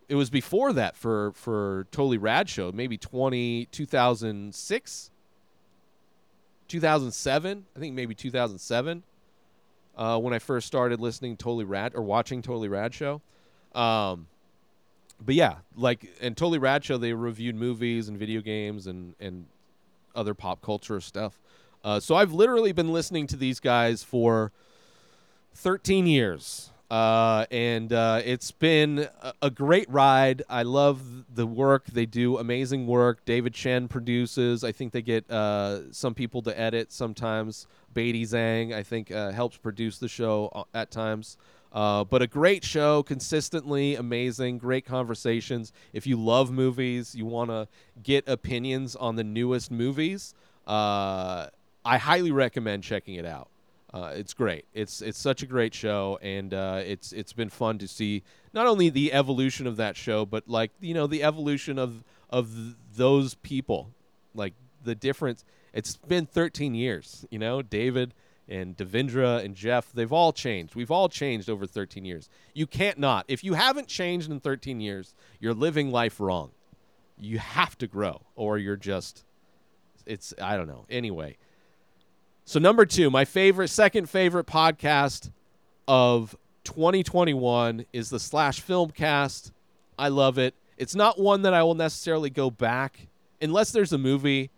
it 0.08 0.14
was 0.14 0.30
before 0.30 0.72
that 0.74 0.96
for 0.96 1.32
for 1.32 1.86
Totally 1.90 2.18
Rad 2.18 2.48
Show, 2.48 2.72
maybe 2.72 2.96
20 2.96 3.66
2006 3.66 5.10
2007, 6.68 7.66
I 7.76 7.78
think 7.78 7.94
maybe 7.94 8.14
2007 8.14 9.02
uh, 9.96 10.18
when 10.18 10.34
I 10.34 10.38
first 10.38 10.66
started 10.66 11.00
listening 11.00 11.36
to 11.36 11.44
Totally 11.44 11.64
Rad 11.64 11.92
or 11.94 12.02
watching 12.02 12.42
Totally 12.42 12.68
Rad 12.68 12.92
Show. 12.92 13.22
Um, 13.74 14.26
but 15.24 15.34
yeah, 15.34 15.56
like 15.76 16.10
and 16.20 16.36
Totally 16.36 16.58
Rad 16.58 16.84
Show, 16.84 16.98
they 16.98 17.12
reviewed 17.12 17.56
movies 17.56 18.08
and 18.08 18.18
video 18.18 18.40
games 18.40 18.86
and 18.86 19.14
and 19.20 19.46
other 20.14 20.34
pop 20.34 20.62
culture 20.62 21.00
stuff. 21.00 21.40
Uh, 21.84 22.00
so 22.00 22.14
I've 22.16 22.32
literally 22.32 22.72
been 22.72 22.92
listening 22.92 23.26
to 23.28 23.36
these 23.36 23.60
guys 23.60 24.02
for 24.02 24.50
13 25.54 26.06
years. 26.06 26.70
Uh, 26.90 27.46
and 27.50 27.92
uh, 27.92 28.22
it's 28.24 28.52
been 28.52 29.08
a, 29.42 29.50
great 29.50 29.90
ride. 29.90 30.42
I 30.48 30.62
love 30.62 31.02
the 31.34 31.46
work. 31.46 31.86
They 31.86 32.06
do 32.06 32.38
amazing 32.38 32.86
work. 32.86 33.24
David 33.24 33.54
Chen 33.54 33.88
produces. 33.88 34.62
I 34.62 34.70
think 34.70 34.92
they 34.92 35.02
get 35.02 35.28
uh, 35.28 35.92
some 35.92 36.14
people 36.14 36.42
to 36.42 36.58
edit 36.58 36.92
sometimes. 36.92 37.66
Beatty 37.92 38.24
Zhang, 38.24 38.72
I 38.72 38.84
think, 38.84 39.10
uh, 39.10 39.32
helps 39.32 39.56
produce 39.56 39.98
the 39.98 40.06
show 40.06 40.50
uh, 40.54 40.62
at 40.74 40.92
times. 40.92 41.36
Uh, 41.72 42.04
but 42.04 42.22
a 42.22 42.26
great 42.26 42.64
show, 42.64 43.02
consistently 43.02 43.96
amazing, 43.96 44.58
great 44.58 44.86
conversations. 44.86 45.72
If 45.92 46.06
you 46.06 46.16
love 46.16 46.52
movies, 46.52 47.14
you 47.16 47.26
want 47.26 47.50
to 47.50 47.66
get 48.02 48.28
opinions 48.28 48.94
on 48.94 49.16
the 49.16 49.24
newest 49.24 49.72
movies, 49.72 50.34
I 50.68 51.50
highly 51.84 52.30
recommend 52.30 52.84
checking 52.84 53.16
it 53.16 53.26
out. 53.26 53.48
Uh, 53.96 54.10
it's 54.10 54.34
great. 54.34 54.66
It's 54.74 55.00
it's 55.00 55.18
such 55.18 55.42
a 55.42 55.46
great 55.46 55.72
show, 55.72 56.18
and 56.20 56.52
uh, 56.52 56.82
it's 56.84 57.12
it's 57.12 57.32
been 57.32 57.48
fun 57.48 57.78
to 57.78 57.88
see 57.88 58.24
not 58.52 58.66
only 58.66 58.90
the 58.90 59.10
evolution 59.10 59.66
of 59.66 59.78
that 59.78 59.96
show, 59.96 60.26
but 60.26 60.46
like 60.46 60.70
you 60.80 60.92
know 60.92 61.06
the 61.06 61.22
evolution 61.22 61.78
of 61.78 62.04
of 62.28 62.76
those 62.94 63.36
people, 63.36 63.94
like 64.34 64.52
the 64.84 64.94
difference. 64.94 65.46
It's 65.72 65.96
been 65.96 66.26
13 66.26 66.74
years, 66.74 67.24
you 67.30 67.38
know, 67.38 67.62
David 67.62 68.12
and 68.48 68.76
Devindra 68.76 69.42
and 69.42 69.54
Jeff, 69.54 69.92
they've 69.92 70.12
all 70.12 70.32
changed. 70.32 70.74
We've 70.74 70.90
all 70.90 71.08
changed 71.08 71.48
over 71.48 71.66
13 71.66 72.04
years. 72.04 72.28
You 72.54 72.66
can't 72.66 72.98
not. 72.98 73.24
If 73.28 73.44
you 73.44 73.54
haven't 73.54 73.88
changed 73.88 74.30
in 74.30 74.40
13 74.40 74.80
years, 74.80 75.14
you're 75.40 75.54
living 75.54 75.90
life 75.90 76.20
wrong. 76.20 76.50
You 77.18 77.38
have 77.38 77.76
to 77.78 77.86
grow, 77.86 78.22
or 78.36 78.56
you're 78.56 78.76
just, 78.76 79.24
it's, 80.04 80.34
I 80.40 80.56
don't 80.58 80.68
know. 80.68 80.84
Anyway. 80.90 81.38
So, 82.48 82.60
number 82.60 82.86
two, 82.86 83.10
my 83.10 83.24
favorite, 83.24 83.66
second 83.66 84.08
favorite 84.08 84.46
podcast 84.46 85.32
of 85.88 86.36
2021 86.62 87.86
is 87.92 88.08
the 88.08 88.20
Slash 88.20 88.62
Filmcast. 88.62 89.50
I 89.98 90.06
love 90.08 90.38
it. 90.38 90.54
It's 90.78 90.94
not 90.94 91.18
one 91.18 91.42
that 91.42 91.52
I 91.52 91.64
will 91.64 91.74
necessarily 91.74 92.30
go 92.30 92.52
back 92.52 93.08
unless 93.42 93.72
there's 93.72 93.92
a 93.92 93.98
movie 93.98 94.50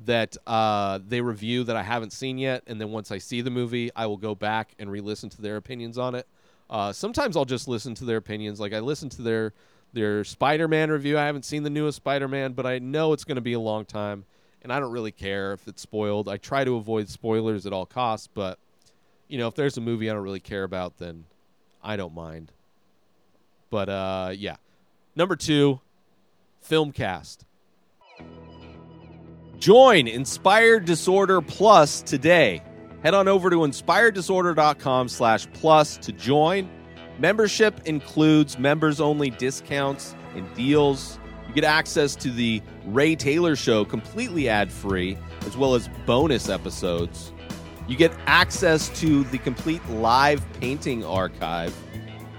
that 0.00 0.36
uh, 0.46 0.98
they 1.08 1.22
review 1.22 1.64
that 1.64 1.76
I 1.76 1.82
haven't 1.82 2.12
seen 2.12 2.36
yet, 2.36 2.62
and 2.66 2.78
then 2.78 2.90
once 2.90 3.10
I 3.10 3.16
see 3.16 3.40
the 3.40 3.50
movie, 3.50 3.90
I 3.96 4.04
will 4.04 4.18
go 4.18 4.34
back 4.34 4.74
and 4.78 4.92
re-listen 4.92 5.30
to 5.30 5.40
their 5.40 5.56
opinions 5.56 5.96
on 5.96 6.14
it. 6.14 6.26
Uh, 6.68 6.92
sometimes 6.92 7.38
I'll 7.38 7.46
just 7.46 7.66
listen 7.68 7.94
to 7.94 8.04
their 8.04 8.18
opinions. 8.18 8.60
Like 8.60 8.74
I 8.74 8.80
listened 8.80 9.12
to 9.12 9.22
their 9.22 9.54
their 9.94 10.24
Spider-Man 10.24 10.90
review. 10.90 11.16
I 11.16 11.24
haven't 11.24 11.46
seen 11.46 11.62
the 11.62 11.70
newest 11.70 11.96
Spider-Man, 11.96 12.52
but 12.52 12.66
I 12.66 12.80
know 12.80 13.14
it's 13.14 13.24
going 13.24 13.36
to 13.36 13.40
be 13.40 13.54
a 13.54 13.60
long 13.60 13.86
time, 13.86 14.26
and 14.64 14.72
I 14.72 14.80
don't 14.80 14.90
really 14.90 15.12
care 15.12 15.52
if 15.52 15.68
it's 15.68 15.82
spoiled. 15.82 16.28
I 16.28 16.38
try 16.38 16.64
to 16.64 16.76
avoid 16.76 17.08
spoilers 17.10 17.66
at 17.66 17.72
all 17.72 17.86
costs, 17.86 18.28
but 18.32 18.58
you 19.28 19.38
know, 19.38 19.46
if 19.46 19.54
there's 19.54 19.76
a 19.76 19.80
movie 19.80 20.10
I 20.10 20.14
don't 20.14 20.22
really 20.22 20.40
care 20.40 20.64
about, 20.64 20.96
then 20.98 21.24
I 21.82 21.96
don't 21.96 22.14
mind. 22.14 22.50
But 23.70 23.88
uh, 23.88 24.32
yeah, 24.34 24.56
number 25.14 25.36
two, 25.36 25.80
film 26.62 26.92
cast. 26.92 27.44
Join 29.58 30.08
Inspired 30.08 30.86
Disorder 30.86 31.40
Plus 31.40 32.02
today. 32.02 32.62
Head 33.02 33.14
on 33.14 33.28
over 33.28 33.50
to 33.50 33.56
inspireddisorder.com 33.56 35.08
slash 35.08 35.46
plus 35.52 35.98
to 35.98 36.12
join. 36.12 36.70
Membership 37.18 37.82
includes 37.84 38.58
members 38.58 39.00
only 39.00 39.30
discounts 39.30 40.16
and 40.34 40.52
deals. 40.54 41.18
You 41.54 41.60
get 41.62 41.70
access 41.70 42.16
to 42.16 42.32
the 42.32 42.60
Ray 42.84 43.14
Taylor 43.14 43.54
Show 43.54 43.84
completely 43.84 44.48
ad 44.48 44.72
free, 44.72 45.16
as 45.46 45.56
well 45.56 45.76
as 45.76 45.88
bonus 46.04 46.48
episodes. 46.48 47.32
You 47.86 47.96
get 47.96 48.12
access 48.26 48.88
to 48.98 49.22
the 49.22 49.38
complete 49.38 49.88
live 49.88 50.44
painting 50.54 51.04
archive. 51.04 51.72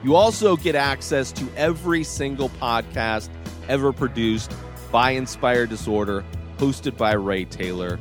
You 0.03 0.15
also 0.15 0.57
get 0.57 0.75
access 0.75 1.31
to 1.31 1.47
every 1.55 2.03
single 2.03 2.49
podcast 2.49 3.29
ever 3.69 3.93
produced 3.93 4.53
by 4.91 5.11
Inspired 5.11 5.69
Disorder, 5.69 6.25
hosted 6.57 6.97
by 6.97 7.13
Ray 7.13 7.45
Taylor. 7.45 7.97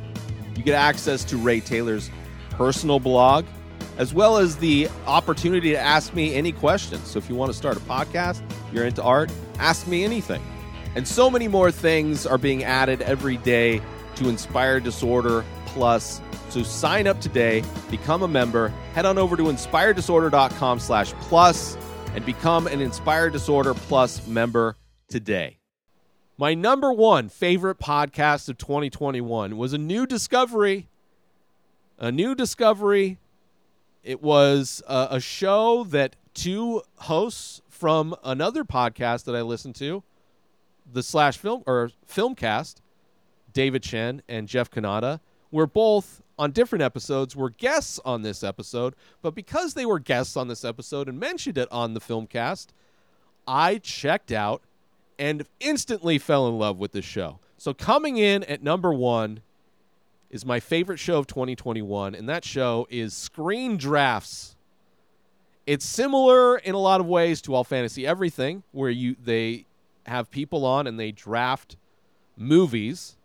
You 0.57 0.63
get 0.63 0.75
access 0.75 1.23
to 1.25 1.37
Ray 1.37 1.61
Taylor's 1.61 2.11
personal 2.49 2.99
blog, 2.99 3.45
as 3.97 4.13
well 4.13 4.35
as 4.35 4.57
the 4.57 4.89
opportunity 5.07 5.69
to 5.69 5.79
ask 5.79 6.13
me 6.13 6.35
any 6.35 6.51
questions. 6.51 7.07
So 7.07 7.19
if 7.19 7.29
you 7.29 7.35
want 7.35 7.53
to 7.53 7.57
start 7.57 7.77
a 7.77 7.79
podcast, 7.79 8.41
you're 8.73 8.85
into 8.85 9.01
art, 9.01 9.31
ask 9.59 9.87
me 9.87 10.03
anything. 10.03 10.43
And 10.95 11.07
so 11.07 11.29
many 11.29 11.47
more 11.47 11.71
things 11.71 12.25
are 12.25 12.37
being 12.37 12.63
added 12.63 13.01
every 13.01 13.37
day 13.37 13.81
to 14.15 14.29
Inspire 14.29 14.79
Disorder 14.79 15.43
Plus. 15.65 16.21
So 16.49 16.63
sign 16.63 17.05
up 17.05 17.19
today, 17.19 17.63
become 17.91 18.23
a 18.23 18.27
member, 18.27 18.69
head 18.93 19.05
on 19.05 19.17
over 19.17 19.35
to 19.35 19.43
inspireddisorder.com 19.43 20.79
slash 20.79 21.11
plus 21.13 21.77
and 22.13 22.25
become 22.25 22.67
an 22.67 22.79
Inspire 22.79 23.29
Disorder 23.29 23.73
Plus 23.73 24.25
member 24.25 24.77
today. 25.09 25.57
My 26.37 26.53
number 26.53 26.91
one 26.93 27.29
favorite 27.29 27.77
podcast 27.79 28.47
of 28.49 28.57
2021 28.57 29.57
was 29.57 29.73
a 29.73 29.77
new 29.77 30.05
discovery. 30.05 30.87
A 31.97 32.11
new 32.11 32.35
discovery. 32.35 33.19
It 34.03 34.21
was 34.21 34.81
a, 34.87 35.07
a 35.11 35.19
show 35.19 35.83
that 35.85 36.15
two 36.33 36.83
hosts 36.99 37.61
from 37.69 38.15
another 38.23 38.63
podcast 38.63 39.25
that 39.25 39.35
I 39.35 39.41
listened 39.41 39.75
to, 39.75 40.03
the 40.95 41.03
slash 41.03 41.37
film 41.37 41.61
or 41.67 41.91
filmcast, 42.09 42.75
David 43.51 43.83
Chen 43.83 44.21
and 44.29 44.47
Jeff 44.47 44.71
Cannata, 44.71 45.19
were 45.51 45.67
both 45.67 46.21
on 46.39 46.51
different 46.51 46.81
episodes 46.81 47.35
were 47.35 47.49
guests 47.49 47.99
on 48.03 48.21
this 48.21 48.43
episode, 48.43 48.95
but 49.21 49.35
because 49.35 49.73
they 49.73 49.85
were 49.85 49.99
guests 49.99 50.35
on 50.35 50.47
this 50.47 50.65
episode 50.65 51.07
and 51.07 51.19
mentioned 51.19 51.57
it 51.57 51.67
on 51.71 51.93
the 51.93 51.99
filmcast, 51.99 52.67
I 53.47 53.77
checked 53.77 54.31
out 54.31 54.61
and 55.19 55.45
instantly 55.59 56.17
fell 56.17 56.47
in 56.47 56.57
love 56.57 56.77
with 56.77 56.93
this 56.93 57.05
show. 57.05 57.39
So 57.57 57.73
coming 57.73 58.17
in 58.17 58.43
at 58.45 58.63
number 58.63 58.93
1 58.93 59.41
is 60.29 60.45
my 60.45 60.59
favorite 60.59 60.97
show 60.97 61.17
of 61.17 61.27
2021 61.27 62.15
and 62.15 62.27
that 62.27 62.43
show 62.43 62.87
is 62.89 63.13
Screen 63.13 63.77
Drafts. 63.77 64.55
It's 65.65 65.85
similar 65.85 66.57
in 66.57 66.73
a 66.73 66.79
lot 66.79 67.01
of 67.01 67.07
ways 67.07 67.41
to 67.43 67.53
All 67.53 67.63
Fantasy 67.63 68.05
Everything 68.07 68.63
where 68.71 68.89
you 68.89 69.15
they 69.21 69.65
have 70.05 70.29
people 70.31 70.65
on 70.65 70.87
and 70.87 70.99
they 70.99 71.11
draft 71.11 71.77
movies 72.37 73.17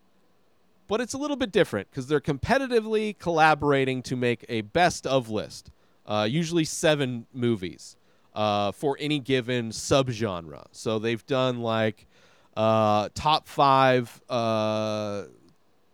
but 0.90 1.00
it's 1.00 1.14
a 1.14 1.18
little 1.18 1.36
bit 1.36 1.52
different 1.52 1.88
because 1.88 2.08
they're 2.08 2.20
competitively 2.20 3.16
collaborating 3.16 4.02
to 4.02 4.16
make 4.16 4.44
a 4.48 4.62
best 4.62 5.06
of 5.06 5.30
list, 5.30 5.70
uh, 6.04 6.26
usually 6.28 6.64
seven 6.64 7.26
movies 7.32 7.96
uh, 8.34 8.72
for 8.72 8.96
any 8.98 9.20
given 9.20 9.70
subgenre. 9.70 10.64
So 10.72 10.98
they've 10.98 11.24
done 11.26 11.60
like 11.60 12.08
uh, 12.56 13.08
top 13.14 13.46
five, 13.46 14.20
uh, 14.28 15.26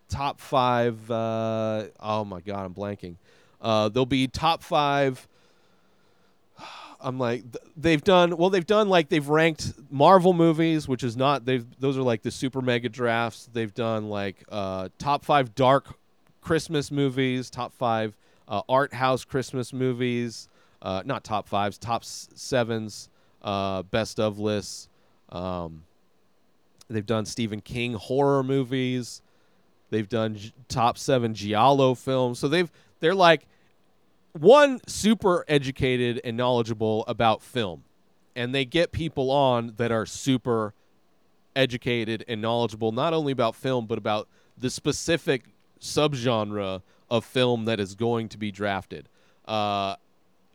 top 0.09 0.41
five. 0.41 1.11
Uh, 1.11 1.89
oh 2.01 2.25
my 2.25 2.41
god, 2.41 2.65
I'm 2.65 2.73
blanking. 2.73 3.17
Uh, 3.61 3.91
there'll 3.91 4.07
be 4.07 4.29
top 4.29 4.63
five. 4.63 5.29
I'm 7.01 7.19
like 7.19 7.43
th- 7.53 7.65
they've 7.77 8.03
done 8.03 8.37
well. 8.37 8.51
They've 8.51 8.67
done 8.67 8.89
like 8.89 9.09
they've 9.09 9.29
ranked 9.29 9.73
Marvel 9.91 10.33
movies, 10.33 10.89
which 10.89 11.03
is 11.03 11.17
not 11.17 11.45
they've 11.45 11.67
those 11.79 11.97
are 11.99 12.03
like 12.03 12.23
the 12.23 12.31
super 12.31 12.61
mega 12.61 12.89
drafts. 12.89 13.49
They've 13.53 13.73
done 13.73 14.09
like 14.09 14.45
uh, 14.51 14.89
top 14.99 15.25
five 15.25 15.55
dark 15.55 15.99
Christmas 16.41 16.91
movies, 16.91 17.51
top 17.51 17.73
five 17.75 18.17
uh, 18.49 18.63
art 18.69 18.95
house 18.95 19.25
Christmas 19.25 19.73
movies, 19.73 20.49
uh, 20.83 21.03
not 21.05 21.25
top 21.25 21.49
fives, 21.49 21.79
top 21.79 22.05
sevens, 22.05 23.09
uh, 23.43 23.83
best 23.83 24.21
of 24.21 24.39
lists. 24.39 24.89
Um, 25.31 25.85
they've 26.89 27.07
done 27.07 27.27
Stephen 27.27 27.61
King 27.61 27.95
horror 27.95 28.43
movies. 28.43 29.23
They've 29.91 30.09
done 30.09 30.39
top 30.69 30.99
seven 30.99 31.35
giallo 31.35 31.95
films. 31.95 32.39
So 32.39 32.49
they've 32.49 32.71
they're 33.01 33.15
like 33.15 33.47
one 34.41 34.81
super 34.87 35.45
educated 35.49 36.21
and 36.25 36.37
knowledgeable 36.37 37.05
about 37.07 37.43
film. 37.43 37.85
And 38.35 38.55
they 38.55 38.65
get 38.65 38.93
people 38.93 39.31
on 39.31 39.75
that 39.77 39.91
are 39.91 40.07
super 40.07 40.75
educated 41.55 42.25
and 42.29 42.43
knowledgeable 42.43 42.93
not 42.93 43.15
only 43.15 43.33
about 43.33 43.57
film 43.57 43.87
but 43.87 43.97
about 43.97 44.29
the 44.59 44.69
specific 44.69 45.45
subgenre 45.81 46.83
of 47.11 47.25
film 47.25 47.65
that 47.65 47.81
is 47.81 47.95
going 47.95 48.29
to 48.29 48.39
be 48.39 48.51
drafted. 48.51 49.09
Uh, 49.47 49.97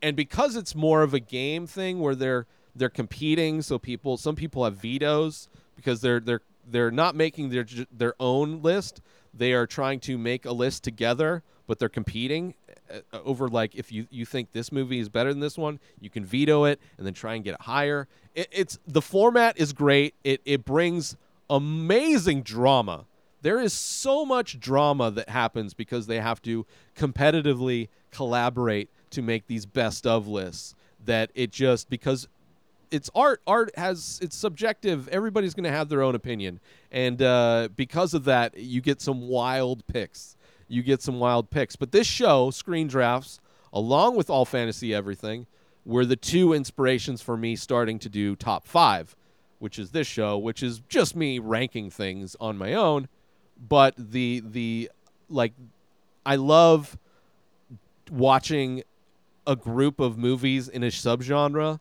and 0.00 0.16
because 0.16 0.54
it's 0.54 0.74
more 0.74 1.02
of 1.02 1.12
a 1.14 1.20
game 1.20 1.66
thing 1.66 1.98
where 1.98 2.14
they're 2.14 2.46
they're 2.74 2.88
competing 2.88 3.60
so 3.60 3.78
people 3.78 4.16
some 4.16 4.34
people 4.34 4.64
have 4.64 4.76
vetoes 4.76 5.48
because 5.76 6.00
they're 6.00 6.20
they're 6.20 6.42
they're 6.68 6.90
not 6.90 7.14
making 7.14 7.48
their 7.50 7.66
their 7.90 8.14
own 8.20 8.62
list. 8.62 9.00
They 9.34 9.52
are 9.52 9.66
trying 9.66 10.00
to 10.00 10.18
make 10.18 10.44
a 10.44 10.52
list 10.52 10.84
together 10.84 11.42
but 11.66 11.78
they're 11.78 11.88
competing 11.88 12.54
uh, 12.90 13.00
over 13.24 13.48
like 13.48 13.74
if 13.74 13.90
you 13.92 14.06
you 14.10 14.24
think 14.24 14.52
this 14.52 14.72
movie 14.72 14.98
is 14.98 15.08
better 15.08 15.32
than 15.32 15.40
this 15.40 15.56
one 15.56 15.78
you 16.00 16.10
can 16.10 16.24
veto 16.24 16.64
it 16.64 16.80
and 16.98 17.06
then 17.06 17.14
try 17.14 17.34
and 17.34 17.44
get 17.44 17.54
it 17.54 17.62
higher. 17.62 18.08
It, 18.34 18.48
it's 18.50 18.78
the 18.86 19.02
format 19.02 19.58
is 19.58 19.72
great. 19.72 20.14
It 20.24 20.40
it 20.44 20.64
brings 20.64 21.16
amazing 21.48 22.42
drama. 22.42 23.06
There 23.42 23.58
is 23.58 23.72
so 23.72 24.24
much 24.24 24.60
drama 24.60 25.10
that 25.10 25.28
happens 25.28 25.74
because 25.74 26.06
they 26.06 26.20
have 26.20 26.40
to 26.42 26.64
competitively 26.96 27.88
collaborate 28.12 28.88
to 29.10 29.22
make 29.22 29.46
these 29.46 29.66
best 29.66 30.06
of 30.06 30.28
lists 30.28 30.74
that 31.04 31.30
it 31.34 31.50
just 31.50 31.90
because 31.90 32.28
it's 32.90 33.10
art 33.14 33.40
art 33.46 33.76
has 33.76 34.20
it's 34.22 34.36
subjective. 34.36 35.08
Everybody's 35.08 35.54
going 35.54 35.64
to 35.64 35.70
have 35.70 35.88
their 35.88 36.02
own 36.02 36.14
opinion. 36.14 36.60
And 36.90 37.20
uh, 37.20 37.68
because 37.74 38.14
of 38.14 38.24
that 38.24 38.56
you 38.56 38.80
get 38.80 39.00
some 39.00 39.28
wild 39.28 39.86
picks 39.86 40.36
you 40.72 40.82
get 40.82 41.02
some 41.02 41.18
wild 41.18 41.50
picks. 41.50 41.76
But 41.76 41.92
this 41.92 42.06
show 42.06 42.50
screen 42.50 42.88
drafts 42.88 43.40
along 43.72 44.16
with 44.16 44.30
all 44.30 44.44
fantasy 44.44 44.94
everything 44.94 45.46
were 45.84 46.04
the 46.04 46.16
two 46.16 46.52
inspirations 46.52 47.20
for 47.20 47.36
me 47.36 47.56
starting 47.56 47.98
to 47.98 48.08
do 48.08 48.36
top 48.36 48.66
five 48.66 49.16
which 49.58 49.78
is 49.78 49.92
this 49.92 50.08
show 50.08 50.36
which 50.36 50.62
is 50.62 50.80
just 50.88 51.14
me 51.14 51.38
ranking 51.38 51.88
things 51.88 52.34
on 52.40 52.58
my 52.58 52.74
own. 52.74 53.08
But 53.56 53.94
the 53.96 54.42
the 54.44 54.90
like 55.28 55.52
i 56.26 56.36
love 56.36 56.98
watching 58.10 58.82
a 59.46 59.56
group 59.56 60.00
of 60.00 60.18
movies 60.18 60.68
in 60.68 60.82
a 60.82 60.88
subgenre 60.88 61.80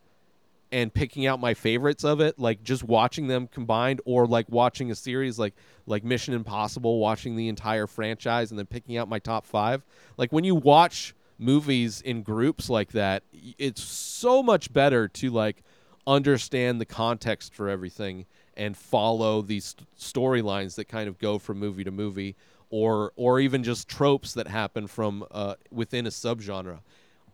and 0.72 0.94
picking 0.94 1.26
out 1.26 1.40
my 1.40 1.54
favorites 1.54 2.04
of 2.04 2.22
it 2.22 2.40
like 2.40 2.64
just 2.64 2.84
watching 2.84 3.28
them 3.28 3.48
combined 3.48 4.00
or 4.06 4.26
like 4.26 4.48
watching 4.50 4.90
a 4.92 4.96
series 4.96 5.38
like 5.38 5.54
like 5.86 6.04
mission 6.04 6.34
impossible 6.34 7.00
watching 7.00 7.36
the 7.36 7.48
entire 7.50 7.88
franchise 7.88 8.52
and 8.52 8.60
then 8.60 8.66
picking 8.66 8.98
out 8.98 9.10
my 9.10 9.20
top 9.20 9.46
five. 9.46 9.84
Like 10.18 10.32
when 10.32 10.44
you 10.44 10.56
watch 10.56 11.14
movies 11.38 12.02
in 12.02 12.22
groups 12.22 12.70
like 12.70 12.92
that 12.92 13.24
it's 13.58 13.82
so 13.82 14.44
much 14.44 14.72
better 14.72 15.08
to 15.08 15.30
like 15.32 15.64
understand 16.06 16.80
the 16.80 16.86
context 16.86 17.54
for 17.54 17.68
everything 17.68 18.26
and 18.56 18.78
follow 18.78 19.42
these 19.42 19.66
st- 19.66 19.88
storylines 19.98 20.76
that 20.76 20.86
kind 20.86 21.10
of 21.10 21.18
go 21.18 21.40
from 21.40 21.58
movie 21.58 21.84
to 21.84 21.92
movie 21.92 22.36
or 22.70 23.12
or 23.16 23.40
even 23.40 23.64
just 23.64 23.88
tropes 23.88 24.34
that 24.34 24.48
happen 24.48 24.88
from 24.88 25.26
uh, 25.32 25.56
within 25.72 26.06
a 26.06 26.10
subgenre. 26.10 26.80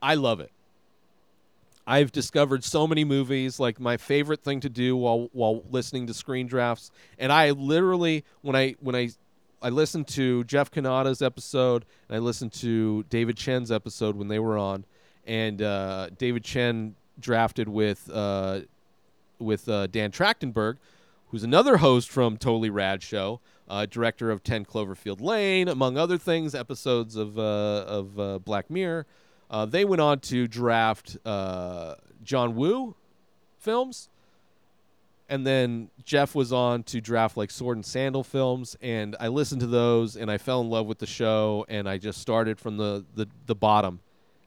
I 0.02 0.16
love 0.16 0.40
it 0.40 0.52
I've 1.90 2.12
discovered 2.12 2.66
so 2.66 2.86
many 2.86 3.06
movies. 3.06 3.60
Like 3.60 3.80
my 3.80 3.96
favorite 3.96 4.44
thing 4.44 4.60
to 4.60 4.70
do 4.70 4.98
while 4.98 5.30
while 5.32 5.64
listening 5.72 6.06
to 6.08 6.14
screen 6.14 6.46
drafts, 6.46 6.92
and 7.18 7.32
I 7.32 7.52
literally 7.52 8.26
when 8.42 8.56
I 8.58 8.76
when 8.82 8.96
I 8.96 9.10
I 9.62 9.70
listened 9.70 10.08
to 10.10 10.44
Jeff 10.44 10.70
Cannata's 10.70 11.22
episode 11.22 11.86
and 12.10 12.18
I 12.18 12.20
listened 12.20 12.52
to 12.54 13.04
David 13.10 13.38
Chen's 13.38 13.72
episode 13.72 14.18
when 14.18 14.28
they 14.28 14.38
were 14.38 14.58
on, 14.58 14.84
and 15.26 15.62
uh, 15.62 16.10
David 16.18 16.44
Chen 16.44 16.96
drafted 17.20 17.70
with 17.70 18.10
uh, 18.14 18.62
with 19.40 19.70
uh, 19.70 19.88
Dan 19.88 20.12
Trachtenberg, 20.12 20.78
who's 21.32 21.44
another 21.44 21.78
host 21.78 22.10
from 22.10 22.36
Totally 22.36 22.70
Rad 22.70 23.02
Show, 23.02 23.40
uh, 23.70 23.86
director 23.86 24.30
of 24.30 24.44
Ten 24.44 24.66
Cloverfield 24.66 25.22
Lane, 25.22 25.70
among 25.70 25.98
other 25.98 26.18
things, 26.18 26.54
episodes 26.54 27.16
of 27.16 27.40
uh, 27.40 27.86
of 27.88 28.20
uh, 28.20 28.40
Black 28.40 28.70
Mirror. 28.70 29.06
Uh, 29.50 29.66
they 29.66 29.86
went 29.86 30.02
on 30.02 30.20
to 30.20 30.48
draft 30.48 31.18
uh, 31.26 31.96
John 32.24 32.56
Woo 32.56 32.96
films, 33.60 34.10
and 35.30 35.46
then 35.46 35.90
Jeff 36.04 36.36
was 36.36 36.52
on 36.52 36.84
to 36.84 37.02
draft 37.02 37.38
like 37.38 37.52
Sword 37.52 37.78
and 37.78 37.86
Sandal 37.86 38.24
films, 38.24 38.76
and 38.82 39.16
I 39.20 39.28
listened 39.28 39.62
to 39.62 39.68
those, 39.68 40.16
and 40.16 40.30
I 40.30 40.38
fell 40.38 40.62
in 40.62 40.70
love 40.70 40.86
with 40.86 41.00
the 41.00 41.06
show, 41.06 41.66
and 41.70 41.88
I 41.88 41.98
just 41.98 42.20
started 42.22 42.60
from 42.60 42.78
the 42.78 43.06
the, 43.16 43.28
the 43.46 43.56
bottom, 43.56 44.00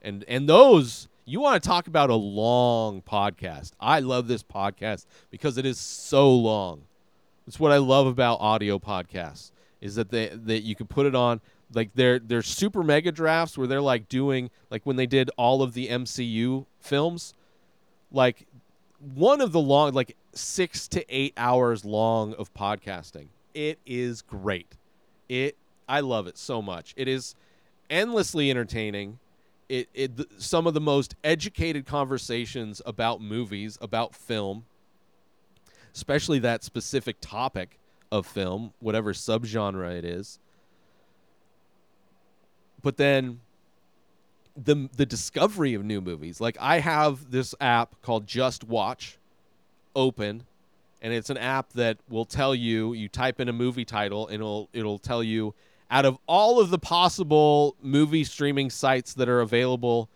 and 0.02 0.24
and 0.28 0.48
those 0.48 1.08
you 1.24 1.40
want 1.40 1.62
to 1.62 1.68
talk 1.68 1.86
about 1.86 2.10
a 2.10 2.14
long 2.14 3.02
podcast. 3.02 3.72
I 3.80 4.00
love 4.00 4.26
this 4.26 4.42
podcast 4.42 5.06
because 5.30 5.58
it 5.58 5.64
is 5.64 5.78
so 5.78 6.30
long. 6.34 6.82
It's 7.46 7.60
what 7.60 7.72
I 7.72 7.78
love 7.78 8.06
about 8.06 8.40
audio 8.40 8.78
podcasts 8.78 9.52
is 9.80 9.94
that 9.94 10.10
they 10.10 10.28
that 10.28 10.60
you 10.62 10.74
can 10.74 10.86
put 10.86 11.06
it 11.06 11.14
on 11.14 11.40
like 11.72 11.90
they're 11.94 12.18
they're 12.18 12.42
super 12.42 12.82
mega 12.82 13.12
drafts 13.12 13.56
where 13.56 13.66
they're 13.66 13.80
like 13.80 14.08
doing 14.08 14.50
like 14.70 14.84
when 14.84 14.96
they 14.96 15.06
did 15.06 15.30
all 15.36 15.62
of 15.62 15.74
the 15.74 15.88
MCU 15.88 16.66
films, 16.80 17.34
like 18.10 18.46
one 19.14 19.40
of 19.40 19.52
the 19.52 19.60
long 19.60 19.92
like 19.92 20.16
six 20.34 20.88
to 20.88 21.04
eight 21.08 21.32
hours 21.36 21.84
long 21.84 22.34
of 22.34 22.52
podcasting. 22.54 23.28
It 23.54 23.78
is 23.86 24.22
great. 24.22 24.76
It 25.28 25.56
I 25.88 26.00
love 26.00 26.26
it 26.26 26.38
so 26.38 26.62
much. 26.62 26.94
It 26.96 27.08
is 27.08 27.34
endlessly 27.88 28.50
entertaining. 28.50 29.18
It, 29.68 29.88
it 29.94 30.12
some 30.38 30.66
of 30.66 30.74
the 30.74 30.80
most 30.80 31.14
educated 31.22 31.86
conversations 31.86 32.82
about 32.84 33.20
movies, 33.20 33.78
about 33.80 34.14
film, 34.14 34.64
especially 35.94 36.40
that 36.40 36.64
specific 36.64 37.16
topic 37.20 37.78
of 38.10 38.26
film, 38.26 38.72
whatever 38.80 39.12
subgenre 39.12 39.96
it 39.96 40.04
is. 40.04 40.38
But 42.82 42.96
then 42.96 43.40
the 44.56 44.88
the 44.96 45.06
discovery 45.06 45.74
of 45.74 45.84
new 45.84 46.00
movies. 46.00 46.40
Like 46.40 46.56
I 46.60 46.80
have 46.80 47.30
this 47.30 47.54
app 47.60 48.00
called 48.02 48.26
Just 48.26 48.64
Watch 48.64 49.18
open 49.94 50.44
and 51.02 51.12
it's 51.12 51.30
an 51.30 51.36
app 51.36 51.72
that 51.72 51.98
will 52.08 52.24
tell 52.24 52.54
you 52.54 52.92
you 52.92 53.08
type 53.08 53.40
in 53.40 53.48
a 53.48 53.52
movie 53.52 53.84
title 53.84 54.26
and 54.26 54.36
it'll 54.36 54.68
it'll 54.72 54.98
tell 54.98 55.22
you 55.22 55.54
out 55.90 56.04
of 56.04 56.18
all 56.26 56.60
of 56.60 56.70
the 56.70 56.78
possible 56.78 57.76
movie 57.82 58.24
streaming 58.24 58.70
sites 58.70 59.14
that 59.14 59.28
are 59.28 59.40
available 59.40 60.08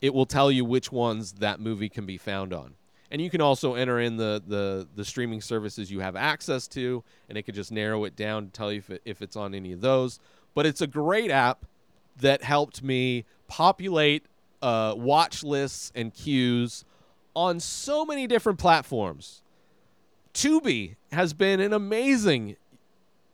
it 0.00 0.14
will 0.14 0.26
tell 0.26 0.50
you 0.50 0.64
which 0.64 0.90
ones 0.92 1.32
that 1.34 1.60
movie 1.60 1.88
can 1.88 2.06
be 2.06 2.16
found 2.16 2.52
on 2.52 2.74
and 3.10 3.20
you 3.20 3.28
can 3.28 3.40
also 3.40 3.74
enter 3.74 4.00
in 4.00 4.16
the 4.16 4.42
the, 4.46 4.88
the 4.94 5.04
streaming 5.04 5.40
services 5.40 5.90
you 5.90 6.00
have 6.00 6.16
access 6.16 6.66
to 6.66 7.02
and 7.28 7.36
it 7.36 7.42
could 7.42 7.54
just 7.54 7.72
narrow 7.72 8.04
it 8.04 8.16
down 8.16 8.46
to 8.46 8.52
tell 8.52 8.72
you 8.72 8.78
if, 8.78 8.90
it, 8.90 9.02
if 9.04 9.22
it's 9.22 9.36
on 9.36 9.54
any 9.54 9.72
of 9.72 9.80
those 9.80 10.18
but 10.54 10.64
it's 10.64 10.80
a 10.80 10.86
great 10.86 11.30
app 11.30 11.66
that 12.20 12.42
helped 12.42 12.82
me 12.82 13.24
populate 13.48 14.26
uh, 14.62 14.94
watch 14.96 15.42
lists 15.42 15.92
and 15.94 16.14
queues 16.14 16.84
on 17.34 17.60
so 17.60 18.04
many 18.04 18.26
different 18.26 18.58
platforms. 18.58 19.42
Tubi 20.32 20.96
has 21.12 21.32
been 21.32 21.60
an 21.60 21.72
amazing 21.72 22.56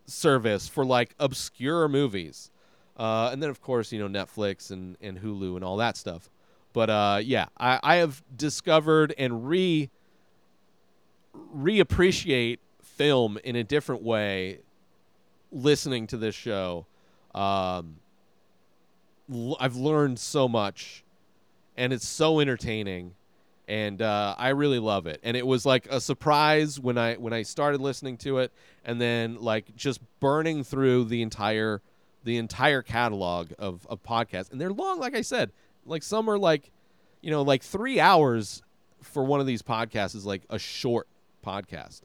service 0.06 0.68
for 0.68 0.84
like 0.84 1.14
obscure 1.18 1.88
movies. 1.88 2.50
Uh, 2.96 3.30
and 3.32 3.42
then, 3.42 3.48
of 3.48 3.62
course, 3.62 3.92
you 3.92 3.98
know, 3.98 4.08
Netflix 4.08 4.70
and, 4.70 4.96
and 5.00 5.18
Hulu 5.18 5.56
and 5.56 5.64
all 5.64 5.78
that 5.78 5.96
stuff. 5.96 6.30
But 6.72 6.90
uh, 6.90 7.20
yeah, 7.22 7.46
I, 7.58 7.80
I 7.82 7.96
have 7.96 8.22
discovered 8.36 9.14
and 9.16 9.48
re 9.48 9.90
reappreciate 11.56 12.58
film 12.82 13.38
in 13.44 13.56
a 13.56 13.64
different 13.64 14.02
way 14.02 14.58
listening 15.52 16.06
to 16.08 16.16
this 16.16 16.34
show. 16.34 16.86
Um, 17.34 17.96
I've 19.58 19.76
learned 19.76 20.18
so 20.18 20.48
much, 20.48 21.04
and 21.76 21.92
it's 21.92 22.06
so 22.06 22.40
entertaining 22.40 23.14
and 23.70 24.02
uh, 24.02 24.34
I 24.36 24.48
really 24.48 24.80
love 24.80 25.06
it. 25.06 25.20
And 25.22 25.36
it 25.36 25.46
was 25.46 25.64
like 25.64 25.86
a 25.88 26.00
surprise 26.00 26.80
when 26.80 26.98
I 26.98 27.14
when 27.14 27.32
I 27.32 27.42
started 27.42 27.80
listening 27.80 28.16
to 28.18 28.38
it, 28.38 28.50
and 28.84 29.00
then 29.00 29.36
like 29.40 29.76
just 29.76 30.00
burning 30.18 30.64
through 30.64 31.04
the 31.04 31.22
entire 31.22 31.80
the 32.24 32.36
entire 32.36 32.82
catalog 32.82 33.52
of 33.60 33.86
of 33.88 34.02
podcasts. 34.02 34.50
And 34.50 34.60
they're 34.60 34.72
long, 34.72 34.98
like 34.98 35.14
I 35.14 35.20
said. 35.20 35.52
Like 35.86 36.02
some 36.02 36.28
are 36.28 36.36
like, 36.36 36.72
you 37.20 37.30
know, 37.30 37.42
like 37.42 37.62
three 37.62 38.00
hours 38.00 38.60
for 39.02 39.22
one 39.22 39.38
of 39.38 39.46
these 39.46 39.62
podcasts 39.62 40.16
is 40.16 40.26
like 40.26 40.42
a 40.50 40.58
short 40.58 41.06
podcast, 41.46 42.00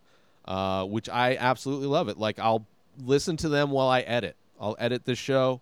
uh, 0.45 0.85
which 0.85 1.09
I 1.09 1.35
absolutely 1.35 1.88
love 1.88 2.09
it. 2.09 2.17
Like 2.19 2.38
I'll 2.38 2.67
listen 3.03 3.38
to 3.38 3.49
them 3.49 3.71
while 3.71 3.89
I 3.89 4.01
edit. 4.01 4.35
I'll 4.61 4.75
edit 4.77 5.05
this 5.05 5.17
show, 5.17 5.61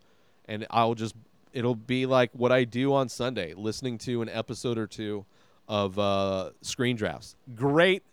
and 0.49 0.67
I'll 0.69 0.95
just 0.95 1.15
it'll 1.53 1.75
be 1.75 2.05
like 2.05 2.31
what 2.33 2.51
I 2.51 2.63
do 2.63 2.93
on 2.93 3.09
Sunday, 3.09 3.53
listening 3.53 3.97
to 3.99 4.21
an 4.21 4.29
episode 4.29 4.77
or 4.77 4.87
two 4.87 5.25
of 5.67 5.97
uh, 5.97 6.51
screen 6.61 6.95
drafts. 6.95 7.35
Great, 7.55 8.03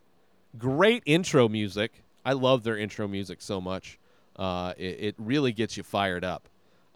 great 0.57 1.03
intro 1.07 1.49
music. 1.49 2.05
I 2.25 2.35
love 2.35 2.63
their 2.63 2.77
intro 2.77 3.09
music 3.09 3.41
so 3.41 3.61
much. 3.61 3.99
Uh, 4.37 4.75
it, 4.77 4.97
it 5.01 5.15
really 5.19 5.53
gets 5.53 5.77
you 5.77 5.83
fired 5.83 6.25
up. 6.25 6.49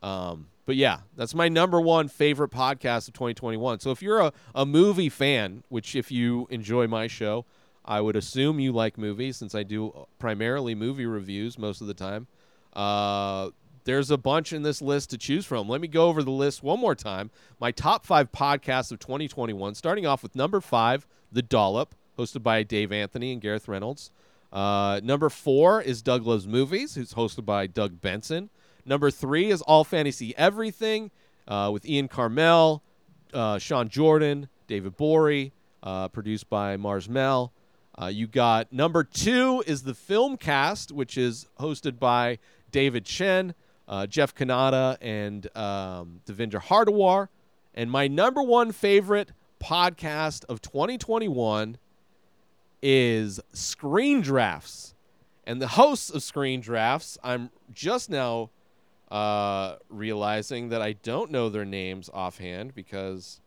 Um, 0.02 0.48
but 0.66 0.76
yeah, 0.76 1.00
that's 1.16 1.35
my 1.35 1.48
number 1.48 1.80
one 1.80 2.09
favorite 2.09 2.50
podcast 2.50 3.09
of 3.09 3.14
2021. 3.14 3.80
So 3.80 3.90
if 3.90 4.02
you're 4.02 4.20
a, 4.20 4.33
a 4.54 4.64
movie 4.64 5.09
fan, 5.09 5.62
which 5.68 5.96
if 5.96 6.11
you 6.11 6.46
enjoy 6.50 6.87
my 6.87 7.07
show, 7.07 7.44
I 7.85 8.00
would 8.00 8.16
assume 8.16 8.61
you 8.61 8.72
like 8.72 8.96
movies 8.96 9.37
since 9.37 9.54
I 9.54 9.62
do 9.62 10.07
primarily 10.18 10.74
movie 10.74 11.07
reviews 11.07 11.59
most 11.59 11.80
of 11.80 11.87
the 11.87 11.94
time. 11.94 12.26
Uh, 12.72 13.50
there's 13.84 14.10
a 14.10 14.16
bunch 14.16 14.52
in 14.52 14.62
this 14.62 14.80
list 14.82 15.10
to 15.10 15.18
choose 15.18 15.44
from. 15.44 15.68
Let 15.68 15.80
me 15.80 15.88
go 15.88 16.08
over 16.08 16.22
the 16.22 16.30
list 16.30 16.62
one 16.62 16.80
more 16.80 16.94
time. 16.94 17.30
My 17.60 17.70
top 17.70 18.04
five 18.04 18.32
podcasts 18.32 18.90
of 18.92 18.98
2021, 18.98 19.74
starting 19.74 20.06
off 20.06 20.22
with 20.22 20.34
number 20.34 20.60
five, 20.60 21.06
The 21.30 21.42
Dollop, 21.42 21.94
hosted 22.18 22.42
by 22.42 22.62
Dave 22.62 22.92
Anthony 22.92 23.32
and 23.32 23.40
Gareth 23.40 23.68
Reynolds. 23.68 24.10
Uh, 24.52 25.00
number 25.02 25.28
four 25.28 25.82
is 25.82 26.00
Doug 26.00 26.26
Loves 26.26 26.46
Movies, 26.46 26.94
who's 26.94 27.14
hosted 27.14 27.44
by 27.44 27.66
Doug 27.66 28.00
Benson. 28.00 28.50
Number 28.86 29.10
three 29.10 29.50
is 29.50 29.62
All 29.62 29.84
Fantasy 29.84 30.36
Everything 30.36 31.10
uh, 31.48 31.70
with 31.72 31.84
Ian 31.86 32.08
Karmel, 32.08 32.80
uh, 33.32 33.58
Sean 33.58 33.88
Jordan, 33.88 34.48
David 34.66 34.96
Gborie, 34.96 35.52
uh, 35.82 36.08
produced 36.08 36.48
by 36.48 36.76
Mars 36.76 37.08
Mel. 37.08 37.52
Uh, 38.00 38.06
you 38.06 38.26
got 38.26 38.72
number 38.72 39.04
two 39.04 39.62
is 39.66 39.82
the 39.82 39.94
film 39.94 40.36
cast, 40.36 40.90
which 40.90 41.16
is 41.16 41.46
hosted 41.60 41.98
by 41.98 42.38
David 42.70 43.04
Chen, 43.04 43.54
uh, 43.88 44.06
Jeff 44.06 44.34
Cannata, 44.34 44.96
and 45.00 45.46
um, 45.56 46.20
Devindra 46.26 46.60
Hardawar. 46.62 47.28
And 47.74 47.90
my 47.90 48.06
number 48.06 48.42
one 48.42 48.72
favorite 48.72 49.32
podcast 49.62 50.44
of 50.46 50.60
2021 50.62 51.78
is 52.82 53.40
Screen 53.52 54.20
Drafts. 54.20 54.94
And 55.46 55.60
the 55.60 55.68
hosts 55.68 56.10
of 56.10 56.22
Screen 56.22 56.60
Drafts, 56.60 57.18
I'm 57.22 57.50
just 57.72 58.08
now 58.08 58.50
uh, 59.10 59.76
realizing 59.88 60.70
that 60.70 60.80
I 60.80 60.92
don't 60.92 61.30
know 61.30 61.48
their 61.48 61.64
names 61.64 62.08
offhand 62.12 62.74
because 62.74 63.40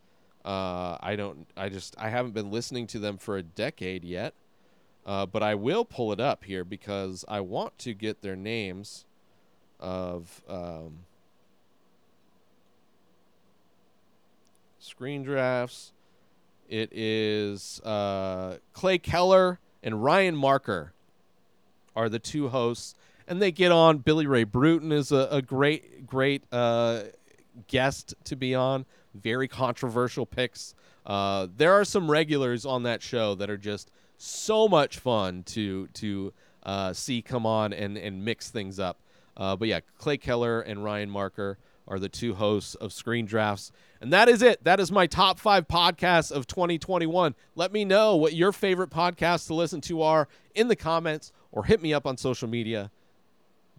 uh, 0.45 0.97
I 0.99 1.15
don't. 1.17 1.47
I 1.57 1.69
just 1.69 1.95
I 1.97 2.09
haven't 2.09 2.33
been 2.33 2.51
listening 2.51 2.87
to 2.87 2.99
them 2.99 3.17
for 3.17 3.37
a 3.37 3.43
decade 3.43 4.03
yet. 4.03 4.33
Uh, 5.05 5.25
but 5.25 5.41
I 5.41 5.55
will 5.55 5.85
pull 5.85 6.11
it 6.11 6.19
up 6.19 6.43
here 6.43 6.65
because 6.65 7.23
I 7.29 7.39
want 7.39 7.77
to 7.79 7.93
get 7.93 8.21
their 8.21 8.35
names 8.35 9.05
of 9.79 10.41
um, 10.49 10.99
screen 14.79 15.23
drafts. 15.23 15.93
It 16.69 16.91
is 16.91 17.79
uh, 17.81 18.57
Clay 18.73 18.97
Keller 18.97 19.59
and 19.83 20.03
Ryan 20.03 20.35
Marker 20.35 20.93
are 21.95 22.09
the 22.09 22.19
two 22.19 22.49
hosts, 22.49 22.93
and 23.27 23.41
they 23.41 23.51
get 23.51 23.71
on. 23.71 23.97
Billy 23.99 24.27
Ray 24.27 24.43
Brewton 24.43 24.91
is 24.91 25.11
a, 25.11 25.27
a 25.31 25.41
great, 25.41 26.05
great 26.05 26.43
uh, 26.51 27.03
guest 27.67 28.13
to 28.25 28.35
be 28.35 28.53
on. 28.53 28.85
Very 29.15 29.47
controversial 29.47 30.25
picks. 30.25 30.75
Uh, 31.05 31.47
there 31.55 31.73
are 31.73 31.85
some 31.85 32.11
regulars 32.11 32.65
on 32.65 32.83
that 32.83 33.01
show 33.01 33.33
that 33.35 33.49
are 33.49 33.57
just 33.57 33.91
so 34.17 34.67
much 34.67 34.99
fun 34.99 35.43
to 35.43 35.87
to 35.87 36.33
uh, 36.63 36.93
see 36.93 37.21
come 37.21 37.45
on 37.45 37.73
and 37.73 37.97
and 37.97 38.23
mix 38.23 38.49
things 38.49 38.79
up. 38.79 38.99
Uh, 39.37 39.55
but 39.55 39.67
yeah, 39.67 39.79
Clay 39.97 40.17
Keller 40.17 40.59
and 40.61 40.83
Ryan 40.83 41.09
Marker 41.09 41.59
are 41.87 41.99
the 41.99 42.09
two 42.09 42.33
hosts 42.33 42.75
of 42.75 42.91
Screen 42.91 43.25
Drafts. 43.25 43.71
And 44.01 44.11
that 44.11 44.27
is 44.27 44.41
it. 44.41 44.63
That 44.63 44.79
is 44.79 44.91
my 44.91 45.07
top 45.07 45.39
five 45.39 45.67
podcasts 45.67 46.31
of 46.31 46.47
2021. 46.47 47.33
Let 47.55 47.71
me 47.71 47.85
know 47.85 48.15
what 48.15 48.33
your 48.33 48.51
favorite 48.51 48.89
podcasts 48.89 49.47
to 49.47 49.53
listen 49.53 49.79
to 49.81 50.01
are 50.01 50.27
in 50.53 50.67
the 50.67 50.75
comments 50.75 51.31
or 51.51 51.63
hit 51.63 51.81
me 51.81 51.93
up 51.93 52.05
on 52.05 52.17
social 52.17 52.49
media. 52.49 52.91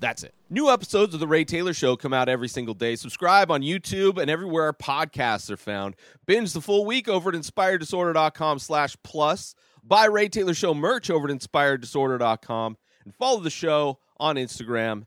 That's 0.01 0.23
it. 0.23 0.33
New 0.49 0.71
episodes 0.71 1.13
of 1.13 1.21
The 1.21 1.27
Ray 1.27 1.45
Taylor 1.45 1.75
Show 1.75 1.97
come 1.97 2.15
out 2.15 2.29
every 2.29 2.49
single 2.49 2.75
day. 2.75 2.95
Subscribe 2.95 3.51
on 3.51 3.63
YouTube 3.63 4.17
and 4.17 4.31
everywhere 4.31 4.65
our 4.65 4.73
podcasts 4.73 5.51
are 5.51 5.57
found. 5.57 5.97
Binge 6.25 6.53
the 6.53 6.61
full 6.61 6.87
week 6.87 7.09
over 7.09 7.31
at 7.31 7.35
inspireddisorder.com 7.35 8.61
slash 8.61 8.97
plus. 9.03 9.57
Buy 9.83 10.05
Ray 10.05 10.29
Taylor 10.29 10.55
Show 10.55 10.73
merch 10.73 11.11
over 11.11 11.29
at 11.29 11.37
inspireddisorder.com. 11.37 12.77
And 13.05 13.15
follow 13.15 13.41
the 13.41 13.51
show 13.51 13.99
on 14.19 14.37
Instagram 14.37 15.07